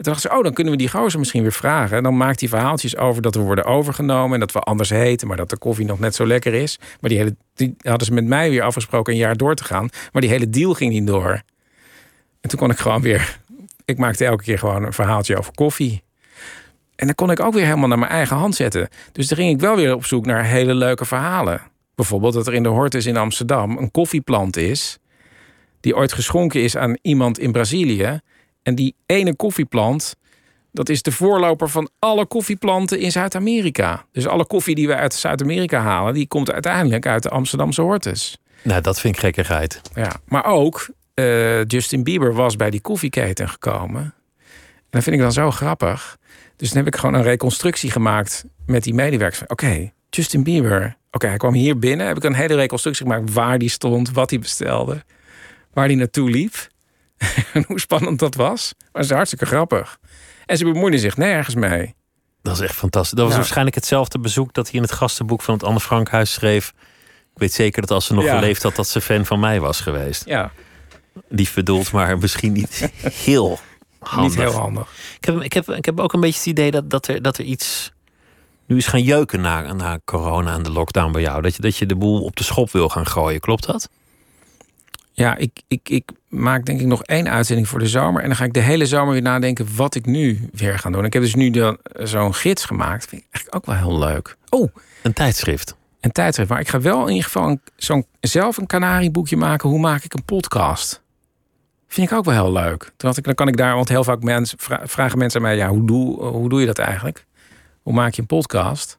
[0.00, 1.96] En toen dachten ze, oh, dan kunnen we die gozer misschien weer vragen.
[1.96, 4.34] En dan maakt hij verhaaltjes over dat we worden overgenomen...
[4.34, 6.78] en dat we anders heten, maar dat de koffie nog net zo lekker is.
[7.00, 9.88] Maar die, hele, die hadden ze met mij weer afgesproken een jaar door te gaan.
[10.12, 11.42] Maar die hele deal ging niet door.
[12.40, 13.38] En toen kon ik gewoon weer...
[13.84, 16.02] Ik maakte elke keer gewoon een verhaaltje over koffie.
[16.96, 18.88] En dan kon ik ook weer helemaal naar mijn eigen hand zetten.
[19.12, 21.60] Dus dan ging ik wel weer op zoek naar hele leuke verhalen.
[21.94, 24.98] Bijvoorbeeld dat er in de Hortus in Amsterdam een koffieplant is...
[25.80, 28.20] die ooit geschonken is aan iemand in Brazilië...
[28.70, 30.16] En die ene koffieplant,
[30.72, 34.04] dat is de voorloper van alle koffieplanten in Zuid-Amerika.
[34.12, 38.38] Dus alle koffie die we uit Zuid-Amerika halen, die komt uiteindelijk uit de Amsterdamse Hortus.
[38.62, 39.80] Nou, dat vind ik gekkigheid.
[39.94, 44.02] Ja, maar ook eh, Justin Bieber was bij die koffieketen gekomen.
[44.02, 46.18] En dat vind ik dan zo grappig.
[46.56, 49.42] Dus dan heb ik gewoon een reconstructie gemaakt met die medewerkers.
[49.46, 50.96] Oké, Justin Bieber.
[51.10, 52.06] Oké, hij kwam hier binnen.
[52.06, 55.04] Heb ik een hele reconstructie gemaakt waar die stond, wat hij bestelde,
[55.72, 56.69] waar hij naartoe liep.
[57.52, 58.74] en hoe spannend dat was.
[58.78, 59.98] Maar het is hartstikke grappig.
[60.46, 61.94] En ze bemoeiden zich nergens mee.
[62.42, 63.10] Dat is echt fantastisch.
[63.12, 63.38] Dat was Ja.
[63.38, 66.72] waarschijnlijk hetzelfde bezoek dat hij in het gastenboek van het Anne Frankhuis schreef.
[67.34, 68.34] Ik weet zeker dat als ze nog Ja.
[68.34, 70.24] geleefd had, dat ze fan van mij was geweest.
[70.26, 70.52] Ja,
[71.28, 72.90] Lief bedoeld, maar misschien niet
[73.26, 73.58] heel
[73.98, 74.30] handig.
[74.30, 74.88] niet heel handig.
[75.20, 77.38] Ik heb, ik, heb, ik heb ook een beetje het idee dat, dat, er, dat
[77.38, 77.92] er iets
[78.66, 81.42] nu is gaan jeuken na, na corona en de lockdown bij jou.
[81.42, 83.40] Dat je, dat je de boel op de schop wil gaan gooien.
[83.40, 83.88] Klopt dat?
[85.12, 88.20] Ja, ik, ik, ik maak denk ik nog één uitzending voor de zomer.
[88.22, 91.04] En dan ga ik de hele zomer weer nadenken wat ik nu weer ga doen.
[91.04, 93.06] Ik heb dus nu dan zo'n gids gemaakt.
[93.06, 94.36] Vind ik eigenlijk ook wel heel leuk.
[94.48, 95.76] Oh, Een tijdschrift.
[96.00, 96.50] een tijdschrift.
[96.50, 99.68] Maar ik ga wel in ieder geval zo'n, zelf een kanarieboekje maken.
[99.68, 101.02] Hoe maak ik een podcast?
[101.88, 102.82] Vind ik ook wel heel leuk.
[102.82, 105.46] Toen dacht ik, dan kan ik daar, want heel vaak mensen, vra- vragen mensen aan
[105.46, 107.26] mij, ja, hoe doe, hoe doe je dat eigenlijk?
[107.82, 108.98] Hoe maak je een podcast?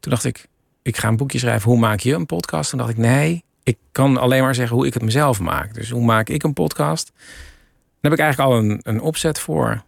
[0.00, 0.46] Toen dacht ik,
[0.82, 2.70] ik ga een boekje schrijven, hoe maak je een podcast?
[2.70, 5.74] Toen dacht ik, nee, ik kan alleen maar zeggen hoe ik het mezelf maak.
[5.74, 7.12] Dus hoe maak ik een podcast?
[7.14, 9.82] Daar heb ik eigenlijk al een, een opzet voor.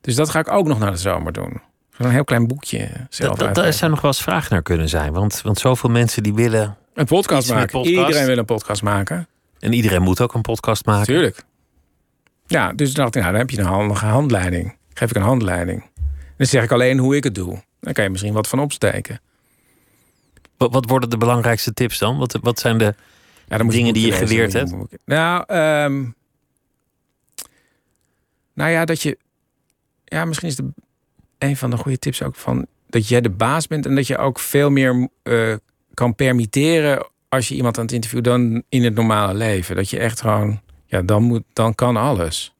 [0.00, 1.60] Dus dat ga ik ook nog naar de zomer doen.
[1.90, 5.12] Zo'n heel klein boekje zelf Dat, dat, zou nog wel eens vraag naar kunnen zijn.
[5.12, 6.76] Want, want zoveel mensen die willen.
[6.94, 7.70] Een podcast maken.
[7.70, 7.96] podcast.
[7.96, 9.28] Iedereen wil een podcast maken.
[9.58, 11.12] En iedereen moet ook een podcast maken.
[11.12, 11.44] Natuurlijk.
[12.46, 14.76] Ja, dus dacht ik, nou, dan heb je een handige handleiding.
[14.94, 15.84] Geef ik een handleiding.
[16.36, 17.62] Dan zeg ik alleen hoe ik het doe.
[17.80, 19.20] Dan kan je misschien wat van opsteken.
[20.58, 22.18] Wat, wat worden de belangrijkste tips dan?
[22.18, 22.94] Wat, wat zijn de.
[23.48, 26.04] Ja, dan moet Dingen die je geleerd boekje- Nou, ehm,
[28.54, 29.18] nou ja, dat je...
[30.04, 30.68] Ja, misschien is de,
[31.38, 32.66] een van de goede tips ook van...
[32.86, 35.54] dat jij de baas bent en dat je ook veel meer eh,
[35.94, 37.06] kan permitteren...
[37.28, 39.76] als je iemand aan het interview dan in het normale leven.
[39.76, 40.60] Dat je echt gewoon...
[40.86, 42.54] Ja, dan, moet, dan kan alles.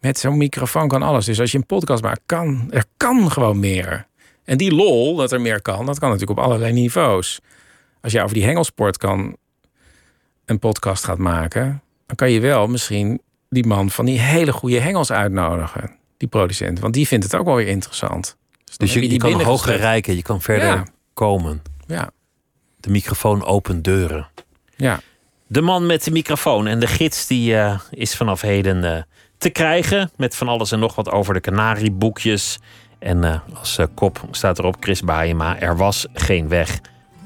[0.00, 1.24] Met zo'n microfoon kan alles.
[1.24, 4.06] Dus als je een podcast maakt, kan, er kan gewoon meer.
[4.48, 7.38] En die lol, dat er meer kan, dat kan natuurlijk op allerlei niveaus.
[8.00, 9.36] Als je over die hengelsport kan
[10.44, 14.78] een podcast gaat maken, dan kan je wel misschien die man van die hele goede
[14.80, 15.90] hengels uitnodigen.
[16.16, 18.36] Die producent, want die vindt het ook wel weer interessant.
[18.76, 20.86] Dus heb je, kan hoger rijken, je kan verder Ja.
[21.14, 21.62] komen.
[21.86, 22.10] Ja,
[22.80, 24.28] De microfoon opent deuren.
[24.76, 25.00] ja.
[25.50, 29.02] De man met de microfoon en de gids die eh, is vanaf heden eh,
[29.38, 30.10] te krijgen.
[30.16, 32.58] Met van alles en nog wat over de Canarieboekjes.
[32.98, 35.60] En eh, als eh, kop staat erop Chris Baayema.
[35.60, 36.80] Er was geen weg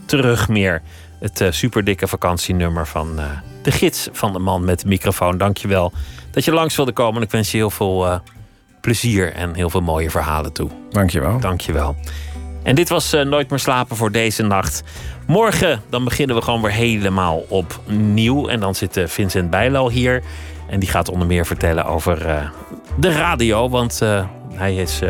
[0.06, 0.82] terug meer.
[1.20, 3.20] Het eh, superdikke vakantienummer van
[3.62, 5.38] de gids van de man met de microfoon.
[5.38, 5.92] Dankjewel
[6.30, 7.16] dat je langs wilde komen.
[7.16, 8.20] En ik wens je heel veel
[8.80, 10.70] plezier en heel veel mooie verhalen toe.
[10.90, 11.40] Dankjewel.
[11.40, 11.96] Dankjewel.
[12.62, 14.82] En dit was Nooit meer slapen voor deze nacht.
[15.26, 18.48] Morgen dan beginnen we gewoon weer helemaal opnieuw.
[18.48, 20.22] En dan zit Vincent Bijlo hier.
[20.68, 22.18] En die gaat onder meer vertellen over
[22.96, 23.68] de radio.
[23.68, 24.00] Want
[24.54, 25.00] hij is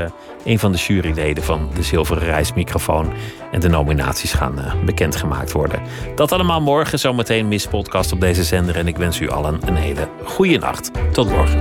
[0.45, 3.13] een van de juryleden van de Zilveren Reismicrofoon.
[3.51, 5.83] En de nominaties gaan eh, bekendgemaakt worden.
[6.15, 6.99] Dat allemaal morgen.
[6.99, 8.77] Zometeen Miss Podcast op deze zender.
[8.77, 10.91] En ik wens u allen een hele goede nacht.
[11.13, 11.61] Tot morgen.